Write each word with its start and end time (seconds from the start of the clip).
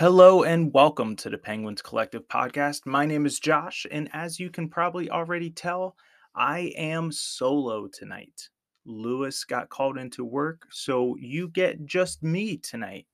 Hello 0.00 0.44
and 0.44 0.72
welcome 0.72 1.14
to 1.16 1.28
the 1.28 1.36
Penguins 1.36 1.82
Collective 1.82 2.26
podcast. 2.26 2.86
My 2.86 3.04
name 3.04 3.26
is 3.26 3.38
Josh, 3.38 3.84
and 3.90 4.08
as 4.14 4.40
you 4.40 4.48
can 4.48 4.66
probably 4.66 5.10
already 5.10 5.50
tell, 5.50 5.94
I 6.34 6.72
am 6.74 7.12
solo 7.12 7.86
tonight. 7.86 8.48
Louis 8.86 9.44
got 9.44 9.68
called 9.68 9.98
into 9.98 10.24
work, 10.24 10.66
so 10.70 11.16
you 11.20 11.48
get 11.48 11.84
just 11.84 12.22
me 12.22 12.56
tonight. 12.56 13.08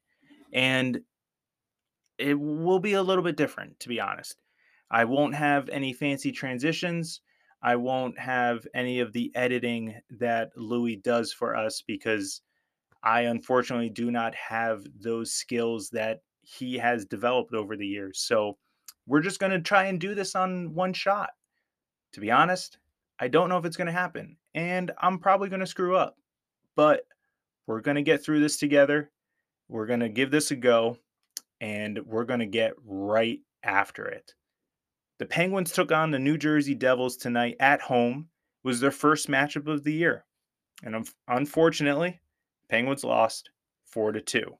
And 0.52 1.00
it 2.18 2.38
will 2.38 2.78
be 2.78 2.92
a 2.92 3.02
little 3.02 3.24
bit 3.24 3.36
different, 3.36 3.80
to 3.80 3.88
be 3.88 3.98
honest. 3.98 4.36
I 4.88 5.06
won't 5.06 5.34
have 5.34 5.68
any 5.70 5.92
fancy 5.92 6.30
transitions. 6.30 7.20
I 7.64 7.74
won't 7.74 8.16
have 8.16 8.64
any 8.76 9.00
of 9.00 9.12
the 9.12 9.32
editing 9.34 9.96
that 10.20 10.50
Louis 10.56 10.94
does 10.94 11.32
for 11.32 11.56
us 11.56 11.82
because 11.84 12.42
I 13.02 13.22
unfortunately 13.22 13.90
do 13.90 14.12
not 14.12 14.36
have 14.36 14.84
those 15.02 15.32
skills 15.32 15.90
that 15.90 16.20
he 16.46 16.78
has 16.78 17.04
developed 17.04 17.52
over 17.54 17.76
the 17.76 17.86
years. 17.86 18.20
So 18.20 18.56
we're 19.06 19.20
just 19.20 19.40
going 19.40 19.52
to 19.52 19.60
try 19.60 19.86
and 19.86 20.00
do 20.00 20.14
this 20.14 20.36
on 20.36 20.74
one 20.74 20.92
shot. 20.92 21.30
To 22.12 22.20
be 22.20 22.30
honest, 22.30 22.78
I 23.18 23.26
don't 23.28 23.48
know 23.48 23.58
if 23.58 23.64
it's 23.64 23.76
going 23.76 23.86
to 23.86 23.92
happen, 23.92 24.36
and 24.54 24.92
I'm 24.98 25.18
probably 25.18 25.48
going 25.48 25.60
to 25.60 25.66
screw 25.66 25.96
up, 25.96 26.16
but 26.76 27.02
we're 27.66 27.80
going 27.80 27.96
to 27.96 28.02
get 28.02 28.22
through 28.22 28.40
this 28.40 28.58
together. 28.58 29.10
We're 29.68 29.86
going 29.86 30.00
to 30.00 30.08
give 30.08 30.30
this 30.30 30.52
a 30.52 30.56
go, 30.56 30.98
and 31.60 31.98
we're 32.06 32.24
going 32.24 32.40
to 32.40 32.46
get 32.46 32.74
right 32.84 33.40
after 33.64 34.06
it. 34.06 34.34
The 35.18 35.26
Penguins 35.26 35.72
took 35.72 35.90
on 35.90 36.10
the 36.10 36.18
New 36.18 36.38
Jersey 36.38 36.74
Devils 36.74 37.16
tonight 37.16 37.56
at 37.58 37.80
home. 37.80 38.28
It 38.64 38.68
was 38.68 38.80
their 38.80 38.92
first 38.92 39.28
matchup 39.28 39.66
of 39.66 39.82
the 39.82 39.92
year. 39.92 40.24
And 40.84 41.08
unfortunately, 41.26 42.20
Penguins 42.68 43.02
lost 43.02 43.50
4 43.86 44.12
to 44.12 44.20
2 44.20 44.56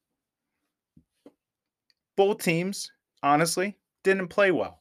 both 2.17 2.43
teams, 2.43 2.91
honestly, 3.23 3.77
didn't 4.03 4.29
play 4.29 4.51
well. 4.51 4.81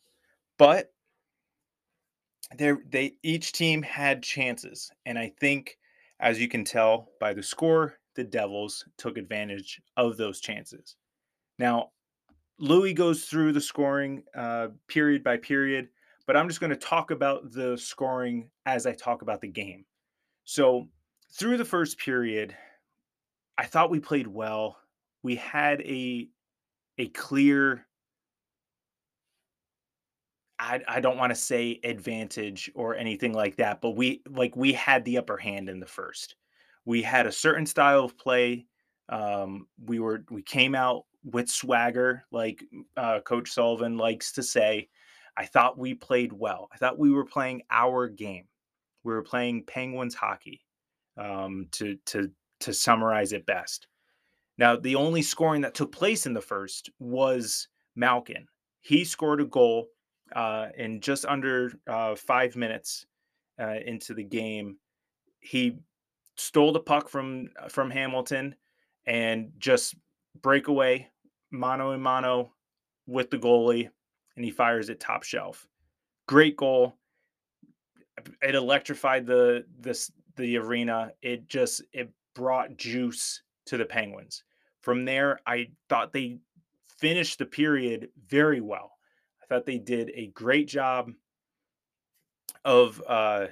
But 0.58 0.92
they 2.58 2.74
they 2.90 3.18
each 3.24 3.52
team 3.52 3.82
had 3.82 4.24
chances. 4.24 4.92
And 5.06 5.18
I 5.18 5.34
think 5.40 5.78
as 6.20 6.40
you 6.40 6.48
can 6.48 6.64
tell 6.64 7.10
by 7.20 7.34
the 7.34 7.44
score, 7.44 7.96
the 8.16 8.24
Devils 8.24 8.86
took 8.98 9.18
advantage 9.18 9.82
of 9.98 10.18
those 10.18 10.40
chances. 10.40 10.96
Now, 11.60 11.92
Louis 12.58 12.94
goes 12.94 13.26
through 13.26 13.52
the 13.52 13.62
scoring 13.62 14.24
uh, 14.36 14.70
period 14.88 15.24
by 15.24 15.38
period, 15.38 15.90
but 16.26 16.38
I'm 16.38 16.48
just 16.48 16.62
going 16.62 16.70
to 16.70 16.76
talk 16.76 17.12
about 17.12 17.52
the 17.52 17.78
scoring 17.78 18.50
as 18.66 18.86
I 18.86 18.94
talk 18.94 19.22
about 19.22 19.42
the 19.42 19.48
game. 19.48 19.86
So, 20.46 20.88
through 21.34 21.58
the 21.58 21.66
first 21.66 21.98
period, 21.98 22.56
I 23.58 23.66
thought 23.66 23.90
we 23.90 24.00
played 24.00 24.28
well. 24.28 24.78
We 25.22 25.36
had 25.36 25.82
a 25.82 26.30
a 26.98 27.08
clear 27.10 27.86
I, 30.58 30.82
I 30.88 31.00
don't 31.02 31.18
want 31.18 31.32
to 31.32 31.36
say 31.36 31.80
advantage 31.84 32.72
or 32.76 32.96
anything 32.96 33.34
like 33.34 33.58
that, 33.58 33.82
but 33.82 33.92
we 33.92 34.22
like 34.30 34.56
we 34.56 34.72
had 34.74 35.04
the 35.04 35.18
upper 35.18 35.38
hand 35.38 35.70
in 35.70 35.80
the 35.80 35.86
first. 35.86 36.36
We 36.86 37.02
had 37.02 37.28
a 37.28 37.32
certain 37.32 37.66
style 37.66 38.04
of 38.06 38.18
play. 38.18 38.66
Um, 39.10 39.68
we 39.86 40.00
were 40.00 40.24
we 40.30 40.42
came 40.42 40.74
out 40.74 41.06
with 41.24 41.50
swagger, 41.50 42.24
like 42.32 42.64
uh, 42.96 43.20
Coach 43.22 43.52
Sullivan 43.52 43.98
likes 43.98 44.32
to 44.34 44.44
say. 44.44 44.90
I 45.38 45.46
thought 45.46 45.78
we 45.78 45.94
played 45.94 46.32
well. 46.32 46.70
I 46.74 46.78
thought 46.78 46.98
we 46.98 47.12
were 47.12 47.26
playing 47.26 47.64
our 47.70 48.08
game. 48.08 48.46
We 49.04 49.12
were 49.12 49.24
playing 49.24 49.66
Penguins 49.66 50.16
hockey. 50.16 50.62
Um, 51.18 51.68
to 51.74 51.98
to 52.08 52.32
to 52.62 52.74
summarize 52.74 53.34
it 53.34 53.46
best. 53.46 53.88
Now, 54.58 54.76
the 54.76 54.96
only 54.96 55.22
scoring 55.22 55.62
that 55.62 55.74
took 55.74 55.92
place 55.92 56.26
in 56.26 56.34
the 56.34 56.42
first 56.42 56.90
was 57.00 57.68
Malkin. 57.96 58.48
He 58.82 59.04
scored 59.04 59.42
a 59.42 59.46
goal 59.46 59.88
uh, 60.36 60.68
in 60.78 61.02
just 61.02 61.26
under 61.26 61.74
uh, 61.88 62.16
five 62.16 62.56
minutes 62.56 63.06
uh, 63.60 63.76
into 63.86 64.14
the 64.14 64.24
game. 64.24 64.78
He 65.40 65.78
stole 66.38 66.72
the 66.72 66.80
puck 66.80 67.10
from 67.10 67.50
uh, 67.62 67.68
from 67.68 67.90
Hamilton 67.90 68.56
and 69.06 69.52
just 69.58 69.96
breakaway 70.42 71.10
mano 71.52 71.92
and 71.92 72.04
mano 72.04 72.52
with 73.08 73.30
the 73.30 73.38
goalie, 73.38 73.90
and 74.36 74.46
he 74.46 74.52
fires 74.52 74.90
it 74.90 75.00
top 75.00 75.24
shelf. 75.24 75.68
Great 76.28 76.58
goal. 76.58 76.96
It 78.42 78.56
electrified 78.56 79.26
the 79.26 79.66
this 79.80 80.12
the 80.36 80.58
arena. 80.58 81.12
It 81.22 81.48
just 81.48 81.84
it 81.94 82.12
brought 82.34 82.78
juice 82.78 83.42
to 83.66 83.78
the 83.78 83.86
Penguins. 83.86 84.44
From 84.82 85.06
there, 85.06 85.40
I 85.46 85.68
thought 85.90 86.14
they 86.14 86.40
finished 86.98 87.40
the 87.40 87.46
period 87.46 88.10
very 88.28 88.62
well. 88.62 88.92
I 89.42 89.46
thought 89.48 89.66
they 89.66 89.80
did 89.80 90.12
a 90.14 90.28
great 90.28 90.68
job 90.68 91.12
of, 92.64 93.02
uh, 93.08 93.48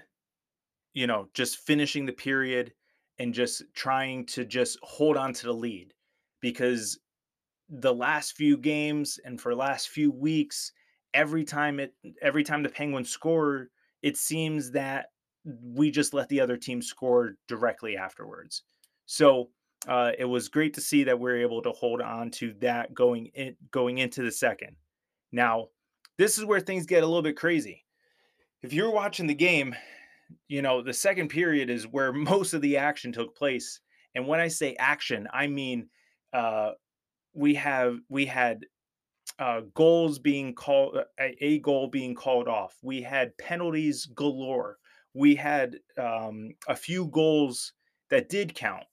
you 0.94 1.08
know, 1.08 1.28
just 1.34 1.58
finishing 1.58 2.06
the 2.06 2.14
period 2.14 2.74
and 3.20 3.34
just 3.34 3.64
trying 3.74 4.26
to 4.28 4.46
just 4.46 4.78
hold 4.82 5.18
on 5.18 5.34
to 5.34 5.46
the 5.46 5.54
lead 5.54 5.94
because 6.42 7.00
the 7.70 7.94
last 7.94 8.36
few 8.36 8.58
games 8.58 9.20
and 9.24 9.40
for 9.40 9.56
last 9.56 9.90
few 9.90 10.12
weeks, 10.12 10.72
every 11.14 11.44
time 11.44 11.80
it 11.80 11.94
every 12.22 12.44
time 12.44 12.64
the 12.64 12.70
Penguins 12.70 13.10
score, 13.10 13.70
it 14.02 14.18
seems 14.18 14.72
that 14.72 15.08
we 15.46 15.92
just 15.92 16.14
let 16.14 16.30
the 16.30 16.40
other 16.40 16.58
team 16.58 16.82
score 16.82 17.36
directly 17.48 17.98
afterwards. 17.98 18.64
So 19.06 19.50
uh, 19.88 20.12
it 20.18 20.26
was 20.26 20.50
great 20.50 20.74
to 20.76 20.82
see 20.82 21.04
that 21.04 21.20
we 21.20 21.32
are 21.32 21.38
able 21.38 21.62
to 21.62 21.72
hold 21.72 22.02
on 22.02 22.32
to 22.32 22.54
that 22.62 22.94
going 22.94 23.28
in 23.34 23.56
going 23.72 23.98
into 23.98 24.24
the 24.24 24.32
second. 24.32 24.76
Now, 25.32 25.70
this 26.18 26.38
is 26.38 26.46
where 26.46 26.60
things 26.60 26.86
get 26.86 27.04
a 27.04 27.08
little 27.08 27.22
bit 27.22 27.38
crazy. 27.38 27.86
If 28.62 28.72
you're 28.72 28.92
watching 28.92 29.28
the 29.28 29.34
game, 29.34 29.76
you 30.48 30.62
know 30.62 30.82
the 30.82 30.94
second 30.94 31.30
period 31.30 31.70
is 31.70 31.88
where 31.88 32.14
most 32.14 32.54
of 32.54 32.62
the 32.62 32.78
action 32.78 33.12
took 33.12 33.36
place. 33.36 33.82
And 34.16 34.28
when 34.28 34.40
I 34.40 34.48
say 34.48 34.76
action, 34.80 35.28
I 35.34 35.48
mean 35.48 35.90
uh, 36.32 36.72
we 37.34 37.56
have 37.56 38.00
we 38.10 38.26
had 38.26 38.66
uh, 39.40 39.62
goals 39.74 40.20
being 40.20 40.54
called 40.54 40.98
uh, 40.98 41.04
a, 41.20 41.36
a 41.42 41.60
goal 41.60 41.88
being 41.88 42.16
called 42.16 42.48
off. 42.48 42.78
We 42.82 43.02
had 43.02 43.38
penalties 43.38 44.06
galore. 44.06 44.78
We 45.14 45.36
had 45.36 45.78
um, 45.98 46.52
a 46.68 46.76
few 46.76 47.08
goals 47.08 47.74
that 48.10 48.30
did 48.30 48.56
count 48.56 48.86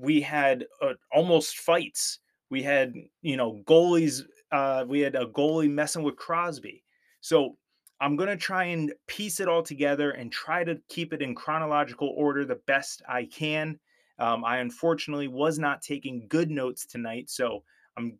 we 0.00 0.20
had 0.20 0.64
uh, 0.80 0.94
almost 1.12 1.58
fights. 1.58 2.20
We 2.48 2.62
had, 2.62 2.94
you 3.22 3.36
know, 3.36 3.60
goalies. 3.66 4.22
Uh, 4.50 4.84
we 4.88 5.00
had 5.00 5.14
a 5.14 5.26
goalie 5.26 5.70
messing 5.70 6.02
with 6.02 6.16
Crosby. 6.16 6.82
So 7.20 7.56
I'm 8.00 8.16
going 8.16 8.30
to 8.30 8.36
try 8.36 8.64
and 8.64 8.92
piece 9.06 9.40
it 9.40 9.48
all 9.48 9.62
together 9.62 10.12
and 10.12 10.32
try 10.32 10.64
to 10.64 10.80
keep 10.88 11.12
it 11.12 11.20
in 11.20 11.34
chronological 11.34 12.14
order 12.16 12.44
the 12.44 12.60
best 12.66 13.02
I 13.08 13.26
can. 13.26 13.78
Um, 14.18 14.44
I 14.44 14.58
unfortunately 14.58 15.28
was 15.28 15.58
not 15.58 15.82
taking 15.82 16.26
good 16.28 16.50
notes 16.50 16.86
tonight, 16.86 17.30
so 17.30 17.62
I'm 17.96 18.18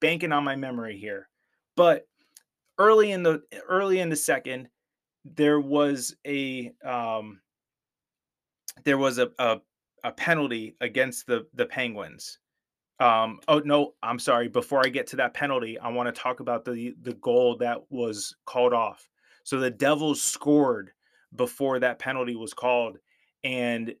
banking 0.00 0.32
on 0.32 0.44
my 0.44 0.56
memory 0.56 0.98
here. 0.98 1.28
But 1.76 2.06
early 2.78 3.10
in 3.10 3.22
the 3.22 3.42
early 3.68 4.00
in 4.00 4.08
the 4.08 4.16
second, 4.16 4.68
there 5.24 5.60
was 5.60 6.16
a 6.26 6.72
um, 6.84 7.40
there 8.84 8.98
was 8.98 9.18
a, 9.18 9.30
a 9.38 9.60
a 10.04 10.12
penalty 10.12 10.76
against 10.80 11.26
the 11.26 11.46
the 11.54 11.66
Penguins. 11.66 12.38
Um, 13.00 13.38
oh 13.46 13.60
no, 13.60 13.94
I'm 14.02 14.18
sorry. 14.18 14.48
Before 14.48 14.84
I 14.84 14.88
get 14.88 15.06
to 15.08 15.16
that 15.16 15.34
penalty, 15.34 15.78
I 15.78 15.88
want 15.88 16.12
to 16.12 16.20
talk 16.20 16.40
about 16.40 16.64
the 16.64 16.94
the 17.02 17.14
goal 17.14 17.56
that 17.58 17.80
was 17.90 18.34
called 18.44 18.72
off. 18.72 19.08
So 19.44 19.60
the 19.60 19.70
Devils 19.70 20.20
scored 20.20 20.90
before 21.36 21.78
that 21.80 21.98
penalty 21.98 22.36
was 22.36 22.54
called, 22.54 22.98
and 23.44 23.94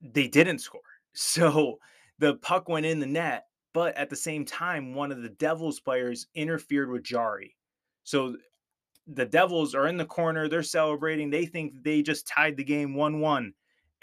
they 0.00 0.28
didn't 0.28 0.58
score. 0.58 0.80
So 1.16 1.78
the 2.18 2.34
puck 2.34 2.68
went 2.68 2.86
in 2.86 2.98
the 2.98 3.06
net, 3.06 3.46
but 3.72 3.96
at 3.96 4.10
the 4.10 4.16
same 4.16 4.44
time, 4.44 4.94
one 4.94 5.12
of 5.12 5.22
the 5.22 5.28
Devils 5.28 5.78
players 5.78 6.26
interfered 6.34 6.90
with 6.90 7.04
Jarry. 7.04 7.54
So 8.02 8.36
the 9.06 9.24
Devils 9.24 9.76
are 9.76 9.86
in 9.86 9.96
the 9.96 10.04
corner, 10.04 10.48
they're 10.48 10.64
celebrating. 10.64 11.30
They 11.30 11.46
think 11.46 11.84
they 11.84 12.02
just 12.02 12.26
tied 12.26 12.56
the 12.56 12.64
game 12.64 12.96
1 12.96 13.20
1 13.20 13.54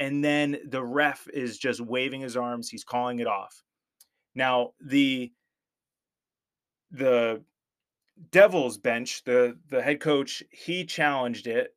and 0.01 0.23
then 0.23 0.57
the 0.65 0.83
ref 0.83 1.27
is 1.31 1.59
just 1.59 1.79
waving 1.79 2.21
his 2.21 2.35
arms 2.35 2.67
he's 2.67 2.83
calling 2.83 3.19
it 3.19 3.27
off. 3.27 3.63
Now 4.33 4.71
the 4.83 5.31
the 6.89 7.43
devils 8.31 8.79
bench 8.79 9.23
the 9.23 9.57
the 9.69 9.81
head 9.81 9.99
coach 10.01 10.43
he 10.49 10.83
challenged 10.85 11.45
it. 11.45 11.75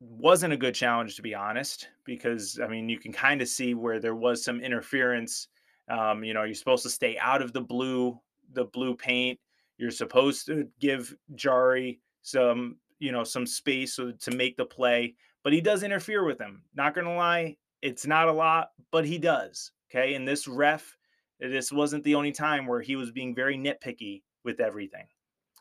Wasn't 0.00 0.54
a 0.54 0.56
good 0.56 0.74
challenge 0.74 1.16
to 1.16 1.22
be 1.22 1.34
honest 1.34 1.88
because 2.06 2.58
i 2.64 2.66
mean 2.66 2.88
you 2.88 2.98
can 2.98 3.12
kind 3.12 3.42
of 3.42 3.48
see 3.48 3.74
where 3.74 4.00
there 4.00 4.16
was 4.16 4.42
some 4.42 4.60
interference. 4.60 5.48
Um, 5.88 6.24
you 6.24 6.32
know 6.32 6.44
you're 6.44 6.54
supposed 6.54 6.84
to 6.84 6.90
stay 6.90 7.18
out 7.18 7.42
of 7.42 7.52
the 7.52 7.60
blue 7.60 8.18
the 8.54 8.64
blue 8.64 8.96
paint. 8.96 9.38
You're 9.76 9.90
supposed 9.90 10.46
to 10.46 10.66
give 10.80 11.14
Jarry 11.34 12.00
some 12.22 12.78
you 13.00 13.12
know 13.12 13.24
some 13.24 13.44
space 13.44 13.96
so 13.96 14.12
to 14.12 14.30
make 14.30 14.56
the 14.56 14.64
play 14.64 15.14
but 15.42 15.52
he 15.52 15.60
does 15.60 15.82
interfere 15.82 16.24
with 16.24 16.40
him. 16.40 16.62
Not 16.74 16.94
going 16.94 17.06
to 17.06 17.14
lie, 17.14 17.56
it's 17.82 18.06
not 18.06 18.28
a 18.28 18.32
lot, 18.32 18.70
but 18.92 19.04
he 19.04 19.18
does. 19.18 19.72
Okay. 19.90 20.14
And 20.14 20.26
this 20.26 20.46
ref 20.46 20.96
This 21.40 21.72
wasn't 21.72 22.04
the 22.04 22.14
only 22.14 22.32
time 22.32 22.66
where 22.66 22.82
he 22.82 22.96
was 22.96 23.10
being 23.10 23.34
very 23.34 23.56
nitpicky 23.56 24.22
with 24.44 24.60
everything. 24.60 25.06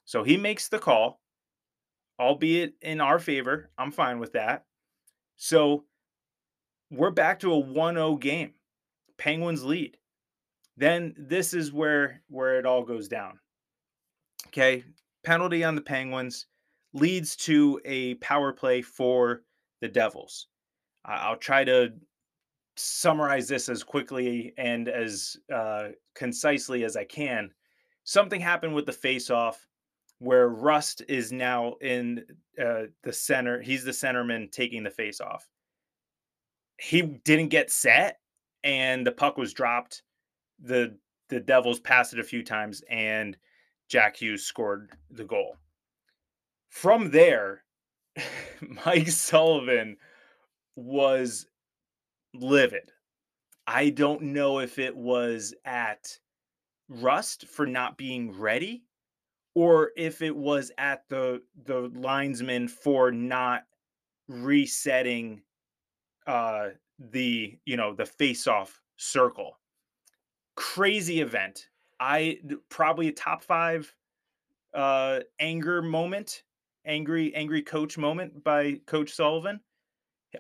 So 0.06 0.24
he 0.24 0.38
makes 0.38 0.68
the 0.68 0.80
call, 0.80 1.22
albeit 2.20 2.74
in 2.82 3.00
our 3.00 3.20
favor. 3.20 3.72
I'm 3.78 3.92
fine 3.92 4.20
with 4.20 4.34
that. 4.34 4.66
So 5.38 5.86
we're 6.92 7.12
back 7.12 7.40
to 7.40 7.54
a 7.54 7.64
1-0 7.64 8.20
game. 8.20 8.54
Penguins 9.18 9.64
lead. 9.64 9.98
Then 10.76 11.14
this 11.18 11.54
is 11.54 11.72
where 11.74 12.22
where 12.30 12.58
it 12.58 12.66
all 12.66 12.84
goes 12.84 13.08
down. 13.08 13.40
Okay, 14.48 14.84
penalty 15.24 15.64
on 15.64 15.76
the 15.76 15.82
Penguins 15.82 16.48
leads 16.94 17.36
to 17.36 17.80
a 17.86 18.16
power 18.16 18.54
play 18.54 18.82
for 18.82 19.42
the 19.82 19.88
Devils. 19.88 20.48
I'll 21.06 21.38
try 21.38 21.64
to 21.64 21.94
summarize 22.76 23.48
this 23.48 23.70
as 23.70 23.84
quickly 23.84 24.54
and 24.58 24.88
as 24.88 25.38
uh, 25.54 25.90
concisely 26.16 26.84
as 26.84 26.96
I 26.96 27.04
can. 27.04 27.52
Something 28.04 28.42
happened 28.42 28.74
with 28.74 28.86
the 28.86 28.94
face-off 28.94 29.68
where 30.20 30.50
Rust 30.50 31.04
is 31.08 31.32
now 31.32 31.76
in 31.82 32.26
uh, 32.62 32.84
the 33.04 33.14
center. 33.14 33.62
He's 33.62 33.84
the 33.84 33.92
centerman 33.92 34.52
taking 34.52 34.84
the 34.84 34.90
face-off. 34.90 35.48
He 36.78 37.02
didn't 37.02 37.50
get 37.50 37.72
set, 37.72 38.20
and 38.64 39.06
the 39.06 39.12
puck 39.12 39.38
was 39.38 39.54
dropped. 39.54 40.04
the 40.62 40.98
The 41.30 41.40
Devils 41.40 41.80
passed 41.80 42.14
it 42.14 42.20
a 42.20 42.24
few 42.24 42.44
times, 42.44 42.82
and 42.90 43.38
Jack 43.90 44.18
Hughes 44.18 44.44
scored 44.44 44.92
the 45.12 45.26
goal. 45.26 45.58
From 46.70 47.12
there, 47.12 47.64
Mike 48.86 49.10
Sullivan 49.10 49.98
was 50.76 51.46
livid. 52.34 52.92
I 53.68 53.90
don't 53.90 54.22
know 54.22 54.60
if 54.60 54.80
it 54.80 54.96
was 54.96 55.54
at 55.66 56.18
Rust 56.90 57.46
for 57.48 57.68
not 57.68 57.98
being 57.98 58.32
ready 58.32 58.84
or 59.56 59.92
if 59.98 60.22
it 60.22 60.36
was 60.36 60.72
at 60.78 61.04
the 61.10 61.42
the 61.66 61.92
linesman 61.94 62.68
for 62.68 63.12
not 63.12 63.64
resetting 64.28 65.42
uh 66.28 66.70
the 67.12 67.58
you 67.66 67.76
know 67.76 67.94
the 67.94 68.06
face 68.06 68.48
off 68.48 68.82
circle 68.98 69.60
crazy 70.56 71.22
event 71.22 71.70
i 72.00 72.38
probably 72.70 73.08
a 73.08 73.12
top 73.12 73.44
5 73.44 73.94
uh 74.74 75.20
anger 75.40 75.82
moment 75.82 76.44
angry 76.86 77.34
angry 77.36 77.62
coach 77.62 77.98
moment 77.98 78.44
by 78.44 78.80
coach 78.86 79.12
sullivan 79.12 79.60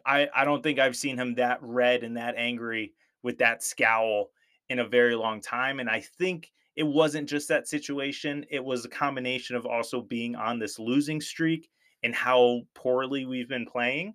I, 0.06 0.28
I 0.36 0.46
don't 0.46 0.62
think 0.62 0.80
I've 0.80 0.96
seen 0.96 1.18
him 1.18 1.36
that 1.36 1.60
red 1.62 2.04
and 2.04 2.18
that 2.18 2.36
angry 2.38 2.94
with 3.24 3.38
that 3.40 3.64
scowl 3.64 4.30
in 4.70 4.80
a 4.80 4.88
very 4.88 5.16
long 5.16 5.42
time. 5.42 5.80
And 5.80 5.90
I 5.90 6.00
think 6.00 6.52
it 6.76 6.84
wasn't 6.84 7.28
just 7.28 7.48
that 7.50 7.68
situation, 7.68 8.46
it 8.50 8.64
was 8.64 8.86
a 8.86 8.90
combination 8.90 9.56
of 9.56 9.66
also 9.66 10.02
being 10.02 10.36
on 10.36 10.60
this 10.60 10.80
losing 10.80 11.20
streak 11.20 11.70
and 12.04 12.16
how 12.16 12.62
poorly 12.74 13.26
we've 13.26 13.50
been 13.50 13.66
playing. 13.66 14.14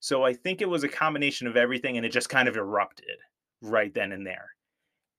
So 0.00 0.24
I 0.24 0.32
think 0.32 0.60
it 0.60 0.68
was 0.68 0.82
a 0.82 0.88
combination 0.88 1.46
of 1.46 1.56
everything 1.56 1.96
and 1.96 2.04
it 2.04 2.10
just 2.10 2.28
kind 2.28 2.48
of 2.48 2.56
erupted 2.56 3.18
right 3.60 3.94
then 3.94 4.10
and 4.10 4.26
there. 4.26 4.48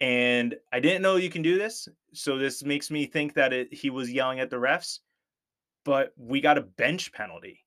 And 0.02 0.56
I 0.74 0.82
didn't 0.82 1.02
know 1.02 1.16
you 1.16 1.30
can 1.30 1.44
do 1.44 1.58
this. 1.58 1.88
So 2.14 2.38
this 2.38 2.64
makes 2.64 2.92
me 2.92 3.06
think 3.06 3.36
that 3.36 3.54
it, 3.54 3.74
he 3.74 3.90
was 3.90 4.12
yelling 4.12 4.42
at 4.42 4.50
the 4.50 4.58
refs, 4.58 5.00
but 5.84 6.14
we 6.18 6.42
got 6.42 6.58
a 6.58 6.62
bench 6.62 7.12
penalty. 7.12 7.64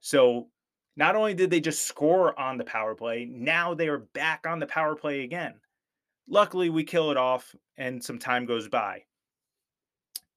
So 0.00 0.48
not 0.96 1.16
only 1.16 1.34
did 1.34 1.50
they 1.50 1.60
just 1.60 1.86
score 1.86 2.38
on 2.38 2.58
the 2.58 2.64
power 2.64 2.94
play, 2.94 3.24
now 3.24 3.74
they 3.74 3.88
are 3.88 4.06
back 4.14 4.46
on 4.46 4.58
the 4.58 4.66
power 4.66 4.96
play 4.96 5.22
again. 5.22 5.54
Luckily, 6.28 6.70
we 6.70 6.84
kill 6.84 7.10
it 7.10 7.16
off 7.16 7.54
and 7.76 8.02
some 8.02 8.18
time 8.18 8.46
goes 8.46 8.68
by. 8.68 9.02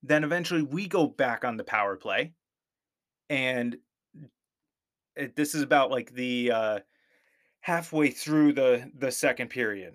Then 0.01 0.23
eventually 0.23 0.63
we 0.63 0.87
go 0.87 1.07
back 1.07 1.45
on 1.45 1.57
the 1.57 1.63
power 1.63 1.95
play. 1.95 2.33
And 3.29 3.77
it, 5.15 5.35
this 5.35 5.55
is 5.55 5.61
about 5.61 5.91
like 5.91 6.13
the 6.13 6.51
uh, 6.51 6.79
halfway 7.61 8.09
through 8.09 8.53
the 8.53 8.91
the 8.97 9.11
second 9.11 9.49
period. 9.49 9.93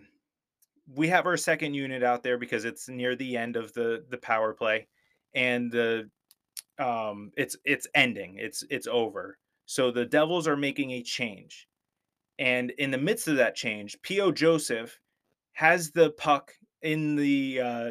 We 0.94 1.08
have 1.08 1.26
our 1.26 1.36
second 1.36 1.74
unit 1.74 2.02
out 2.02 2.22
there 2.22 2.38
because 2.38 2.64
it's 2.64 2.88
near 2.88 3.14
the 3.16 3.36
end 3.36 3.56
of 3.56 3.72
the 3.74 4.04
the 4.08 4.18
power 4.18 4.54
play 4.54 4.86
and 5.34 5.70
the 5.70 6.08
um 6.78 7.32
it's 7.36 7.56
it's 7.64 7.86
ending. 7.94 8.36
It's 8.38 8.64
it's 8.70 8.86
over 8.86 9.38
so 9.68 9.90
the 9.90 10.06
Devils 10.06 10.48
are 10.48 10.56
making 10.56 10.92
a 10.92 11.02
change. 11.02 11.68
And 12.38 12.70
in 12.70 12.90
the 12.90 12.96
midst 12.96 13.28
of 13.28 13.36
that 13.36 13.54
change, 13.54 14.00
P.O. 14.00 14.32
Joseph 14.32 14.98
has 15.52 15.90
the 15.90 16.10
puck 16.12 16.52
in 16.80 17.16
the 17.16 17.60
uh, 17.60 17.90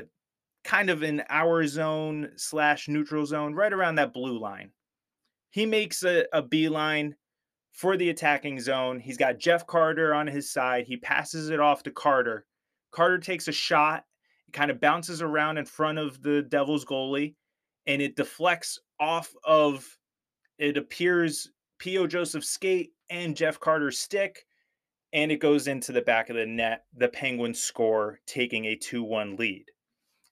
kind 0.64 0.90
of 0.90 1.04
in 1.04 1.22
our 1.30 1.68
zone 1.68 2.32
slash 2.36 2.88
neutral 2.88 3.28
zone, 3.28 3.54
right 3.54 3.72
around 3.72 3.96
that 3.96 4.12
blue 4.12 4.40
line. 4.40 4.72
He 5.52 5.68
makes 5.68 6.04
a, 6.04 6.26
a 6.34 6.42
beeline 6.42 7.16
for 7.74 7.96
the 7.96 8.10
attacking 8.10 8.60
zone. 8.60 9.00
He's 9.00 9.18
got 9.18 9.38
Jeff 9.38 9.68
Carter 9.68 10.16
on 10.16 10.26
his 10.26 10.50
side. 10.52 10.86
He 10.88 10.98
passes 10.98 11.52
it 11.52 11.60
off 11.60 11.84
to 11.84 11.92
Carter. 11.92 12.48
Carter 12.90 13.20
takes 13.20 13.48
a 13.48 13.52
shot. 13.52 14.04
Kind 14.52 14.72
of 14.72 14.82
bounces 14.82 15.22
around 15.22 15.60
in 15.60 15.66
front 15.66 16.00
of 16.00 16.24
the 16.24 16.42
Devils 16.42 16.86
goalie 16.86 17.36
and 17.88 18.02
it 18.02 18.16
deflects 18.16 18.80
off 19.00 19.34
of 19.44 19.88
it 20.60 20.78
appears 20.78 21.50
P.O. 21.80 22.08
Joseph 22.08 22.44
skate 22.44 22.92
and 23.10 23.36
Jeff 23.36 23.60
Carter's 23.60 24.00
stick, 24.00 24.46
and 25.14 25.32
it 25.32 25.40
goes 25.40 25.68
into 25.68 25.92
the 25.92 26.02
back 26.02 26.30
of 26.30 26.36
the 26.36 26.46
net. 26.46 26.84
The 26.96 27.08
Penguins 27.08 27.64
score, 27.64 28.20
taking 28.28 28.66
a 28.66 28.76
2 28.76 29.04
1 29.04 29.36
lead. 29.38 29.66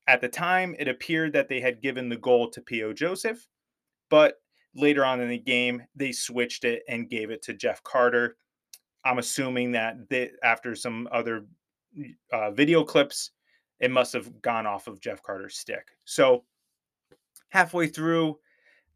At 0.08 0.22
the 0.22 0.30
time, 0.30 0.76
it 0.78 0.88
appeared 0.88 1.34
that 1.34 1.48
they 1.50 1.60
had 1.60 1.82
given 1.82 2.10
the 2.10 2.18
goal 2.18 2.50
to 2.52 2.62
P.O. 2.62 2.94
Joseph, 2.94 3.48
but 4.10 4.36
later 4.76 5.06
on 5.06 5.22
in 5.22 5.30
the 5.30 5.38
game, 5.38 5.82
they 5.96 6.12
switched 6.12 6.66
it 6.66 6.84
and 6.90 7.10
gave 7.10 7.32
it 7.32 7.42
to 7.44 7.54
Jeff 7.54 7.82
Carter. 7.84 8.38
I'm 9.06 9.20
assuming 9.20 9.72
that 9.72 10.10
they, 10.10 10.32
after 10.44 10.76
some 10.76 11.08
other 11.12 11.46
uh, 12.34 12.52
video 12.52 12.84
clips, 12.84 13.32
it 13.80 13.92
must 13.92 14.14
have 14.14 14.42
gone 14.42 14.66
off 14.66 14.88
of 14.88 15.00
Jeff 15.00 15.22
Carter's 15.22 15.58
stick. 15.58 15.88
So 16.06 16.44
halfway 17.56 17.88
through, 17.88 18.38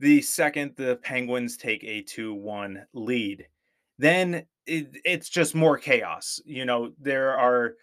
the 0.01 0.21
second 0.21 0.73
the 0.75 0.97
Penguins 1.01 1.55
take 1.55 1.81
a 1.85 2.01
2 2.01 2.33
1 2.33 2.85
lead. 2.93 3.47
Then 3.97 4.45
it, 4.65 4.97
it's 5.05 5.29
just 5.29 5.55
more 5.55 5.77
chaos. 5.77 6.41
You 6.45 6.65
know, 6.65 6.91
there 6.99 7.37
are 7.37 7.75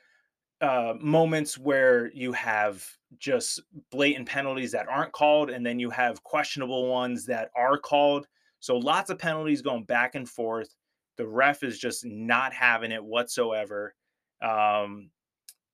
uh, 0.61 0.93
moments 1.01 1.57
where 1.57 2.13
you 2.13 2.31
have 2.33 2.87
just 3.19 3.63
blatant 3.91 4.29
penalties 4.29 4.73
that 4.73 4.87
aren't 4.87 5.13
called, 5.13 5.49
and 5.49 5.65
then 5.65 5.79
you 5.79 5.89
have 5.89 6.23
questionable 6.25 6.89
ones 6.89 7.25
that 7.25 7.51
are 7.57 7.79
called. 7.79 8.27
So 8.61 8.77
lots 8.77 9.09
of 9.09 9.19
penalties 9.19 9.63
going 9.63 9.85
back 9.85 10.15
and 10.15 10.29
forth. 10.29 10.75
The 11.17 11.27
ref 11.27 11.63
is 11.63 11.79
just 11.79 12.05
not 12.05 12.53
having 12.53 12.93
it 12.93 13.03
whatsoever. 13.03 13.95
Um, 14.43 15.09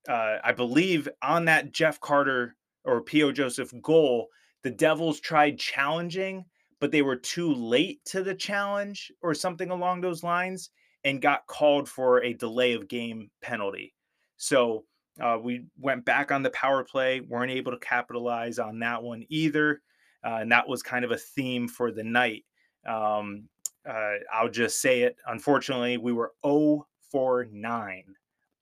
uh, 0.09 0.37
I 0.45 0.53
believe 0.53 1.09
on 1.23 1.47
that 1.47 1.73
Jeff 1.73 1.99
Carter 1.99 2.55
or 2.85 3.01
P.O. 3.01 3.33
Joseph 3.33 3.73
goal, 3.83 4.29
the 4.63 4.71
Devils 4.71 5.21
tried 5.21 5.59
challenging, 5.59 6.45
but 6.81 6.91
they 6.91 7.03
were 7.03 7.17
too 7.17 7.53
late 7.53 8.05
to 8.07 8.23
the 8.23 8.35
challenge 8.35 9.13
or 9.23 9.35
something 9.35 9.71
along 9.71 10.01
those 10.01 10.23
lines 10.23 10.71
and 11.05 11.23
got 11.23 11.47
called 11.47 11.89
for 11.89 12.23
a 12.23 12.33
delay 12.33 12.75
of 12.75 12.89
game 12.89 13.31
penalty. 13.41 13.95
So 14.37 14.85
uh, 15.21 15.39
we 15.41 15.67
went 15.79 16.05
back 16.05 16.33
on 16.33 16.43
the 16.43 16.51
power 16.51 16.85
play, 16.85 17.21
weren't 17.21 17.53
able 17.53 17.73
to 17.73 17.79
capitalize 17.79 18.59
on 18.59 18.79
that 18.81 19.03
one 19.03 19.25
either. 19.29 19.83
Uh, 20.25 20.39
and 20.41 20.53
that 20.53 20.69
was 20.69 20.83
kind 20.83 21.05
of 21.05 21.11
a 21.11 21.19
theme 21.19 21.69
for 21.69 21.91
the 21.91 22.05
night. 22.05 22.45
Um, 22.87 23.49
uh, 23.89 24.15
I'll 24.33 24.49
just 24.49 24.81
say 24.81 25.03
it. 25.03 25.17
Unfortunately, 25.27 25.97
we 25.97 26.13
were 26.13 26.33
0 26.47 26.87
for 27.11 27.47
9 27.51 28.05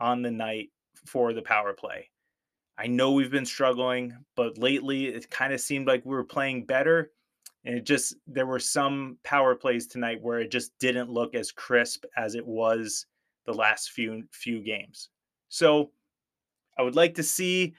on 0.00 0.22
the 0.22 0.30
night 0.30 0.70
for 1.06 1.32
the 1.32 1.42
power 1.42 1.74
play. 1.74 2.08
I 2.80 2.86
know 2.86 3.12
we've 3.12 3.30
been 3.30 3.44
struggling, 3.44 4.16
but 4.36 4.56
lately 4.56 5.08
it 5.08 5.28
kind 5.28 5.52
of 5.52 5.60
seemed 5.60 5.86
like 5.86 6.02
we 6.06 6.14
were 6.14 6.24
playing 6.24 6.64
better. 6.64 7.10
And 7.66 7.74
it 7.74 7.84
just, 7.84 8.16
there 8.26 8.46
were 8.46 8.58
some 8.58 9.18
power 9.22 9.54
plays 9.54 9.86
tonight 9.86 10.22
where 10.22 10.40
it 10.40 10.50
just 10.50 10.72
didn't 10.78 11.10
look 11.10 11.34
as 11.34 11.52
crisp 11.52 12.06
as 12.16 12.34
it 12.34 12.46
was 12.46 13.04
the 13.44 13.52
last 13.52 13.90
few 13.90 14.22
few 14.32 14.62
games. 14.62 15.10
So 15.50 15.90
I 16.78 16.82
would 16.82 16.96
like 16.96 17.16
to 17.16 17.22
see, 17.22 17.74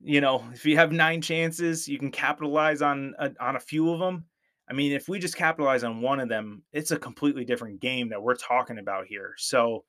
you 0.00 0.20
know, 0.20 0.44
if 0.52 0.64
you 0.64 0.76
have 0.76 0.92
nine 0.92 1.22
chances, 1.22 1.88
you 1.88 1.98
can 1.98 2.12
capitalize 2.12 2.82
on 2.82 3.14
a, 3.18 3.32
on 3.40 3.56
a 3.56 3.60
few 3.60 3.90
of 3.90 3.98
them. 3.98 4.26
I 4.70 4.74
mean, 4.74 4.92
if 4.92 5.08
we 5.08 5.18
just 5.18 5.36
capitalize 5.36 5.82
on 5.82 6.02
one 6.02 6.20
of 6.20 6.28
them, 6.28 6.62
it's 6.72 6.92
a 6.92 6.98
completely 6.98 7.44
different 7.44 7.80
game 7.80 8.10
that 8.10 8.22
we're 8.22 8.36
talking 8.36 8.78
about 8.78 9.06
here. 9.06 9.34
So, 9.38 9.84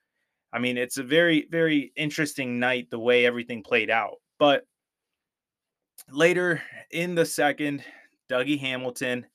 I 0.52 0.58
mean, 0.58 0.78
it's 0.78 0.98
a 0.98 1.04
very, 1.04 1.48
very 1.52 1.92
interesting 1.96 2.60
night 2.60 2.90
the 2.90 2.98
way 2.98 3.24
everything 3.24 3.62
played 3.62 3.92
out. 3.92 4.16
But 4.40 4.66
later 6.12 6.62
in 6.92 7.16
the 7.16 7.26
second, 7.26 7.84
Dougie 8.30 8.60
Hamilton, 8.60 9.26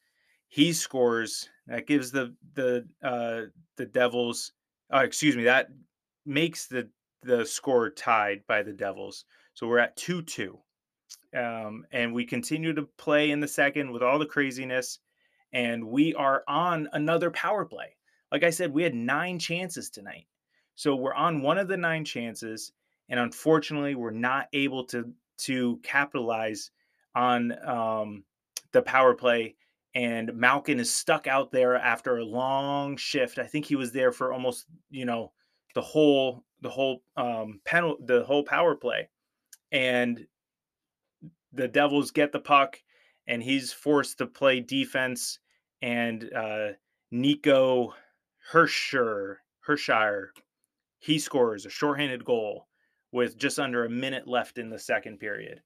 he 0.49 0.73
scores. 0.73 1.49
That 1.66 1.87
gives 1.87 2.11
the 2.11 2.35
the 2.54 2.87
uh, 3.02 3.42
the 3.76 3.87
Devils. 3.87 4.52
Uh, 4.92 4.99
excuse 4.99 5.37
me. 5.37 5.44
That 5.44 5.68
makes 6.26 6.66
the 6.66 6.88
the 7.23 7.44
score 7.44 7.90
tied 7.90 8.42
by 8.47 8.62
the 8.62 8.73
Devils. 8.73 9.25
So 9.54 9.66
we're 9.66 9.78
at 9.78 9.97
2 9.97 10.23
2. 10.23 10.59
Um, 11.37 11.87
and 11.92 12.12
we 12.12 12.25
continue 12.25 12.73
to 12.75 12.88
play 12.99 13.30
in 13.30 13.40
the 13.40 13.49
second 13.49 13.90
with 13.90 14.02
all 14.02 14.18
the 14.18 14.26
craziness. 14.26 14.99
And 15.52 15.85
we 15.85 16.14
are 16.14 16.42
on 16.49 16.88
another 16.92 17.30
power 17.30 17.64
play. 17.64 17.97
Like 18.30 18.44
I 18.44 18.50
said, 18.50 18.73
we 18.73 18.82
had 18.82 18.94
nine 18.94 19.38
chances 19.38 19.90
tonight. 19.90 20.26
So 20.75 20.97
we're 20.97 21.14
on 21.14 21.42
one 21.42 21.59
of 21.59 21.68
the 21.68 21.76
nine 21.76 22.04
chances. 22.04 22.73
And 23.12 23.21
unfortunately, 23.21 23.95
we're 23.95 24.11
not 24.11 24.49
able 24.54 24.85
to 24.87 25.12
to 25.40 25.78
capitalize 25.83 26.71
on 27.14 27.52
um, 27.69 28.25
the 28.73 28.81
power 28.81 29.14
play. 29.14 29.54
And 29.95 30.35
Malkin 30.35 30.81
is 30.81 30.90
stuck 30.90 31.26
out 31.26 31.52
there 31.52 31.76
after 31.76 32.16
a 32.16 32.25
long 32.25 32.97
shift. 32.97 33.38
I 33.38 33.45
think 33.45 33.66
he 33.66 33.76
was 33.76 33.92
there 33.92 34.12
for 34.12 34.33
almost, 34.33 34.64
you 34.88 35.04
know, 35.04 35.31
the 35.75 35.83
whole 35.83 36.42
the 36.62 36.71
whole 36.71 37.02
um 37.19 37.61
panel 37.66 37.99
the 38.02 38.25
whole 38.25 38.45
power 38.45 38.75
play. 38.75 39.11
And 39.71 40.26
the 41.52 41.69
Devils 41.69 42.12
get 42.12 42.33
the 42.33 42.40
puck 42.40 42.81
and 43.26 43.42
he's 43.42 43.75
forced 43.75 44.16
to 44.19 44.26
play 44.26 44.61
defense 44.61 45.38
and 45.83 46.33
uh 46.33 46.69
Nico 47.11 47.92
Hersher 48.50 49.37
Hershire 49.69 50.28
he 50.99 51.19
scores 51.19 51.66
a 51.66 51.71
shorthanded 51.71 52.25
goal 52.25 52.69
with 53.12 53.37
just 53.37 53.59
under 53.59 53.85
a 53.85 53.90
minute 53.90 54.26
left 54.26 54.59
in 54.59 54.71
the 54.71 54.78
second 54.78 55.19
period. 55.19 55.61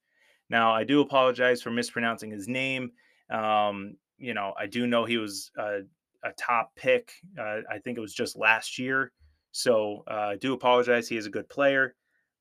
Now, 0.50 0.72
I 0.72 0.84
do 0.84 1.00
apologize 1.00 1.62
for 1.62 1.70
mispronouncing 1.70 2.30
his 2.30 2.48
name. 2.48 2.92
Um, 3.30 3.96
you 4.18 4.34
know, 4.34 4.52
I 4.58 4.66
do 4.66 4.86
know 4.86 5.04
he 5.04 5.16
was 5.16 5.50
a, 5.58 5.80
a 6.22 6.32
top 6.38 6.74
pick. 6.76 7.12
Uh, 7.38 7.60
I 7.70 7.78
think 7.78 7.98
it 7.98 8.00
was 8.00 8.14
just 8.14 8.36
last 8.36 8.78
year. 8.78 9.12
So 9.52 10.04
uh, 10.10 10.14
I 10.14 10.36
do 10.36 10.52
apologize. 10.52 11.08
He 11.08 11.16
is 11.16 11.26
a 11.26 11.30
good 11.30 11.48
player, 11.48 11.94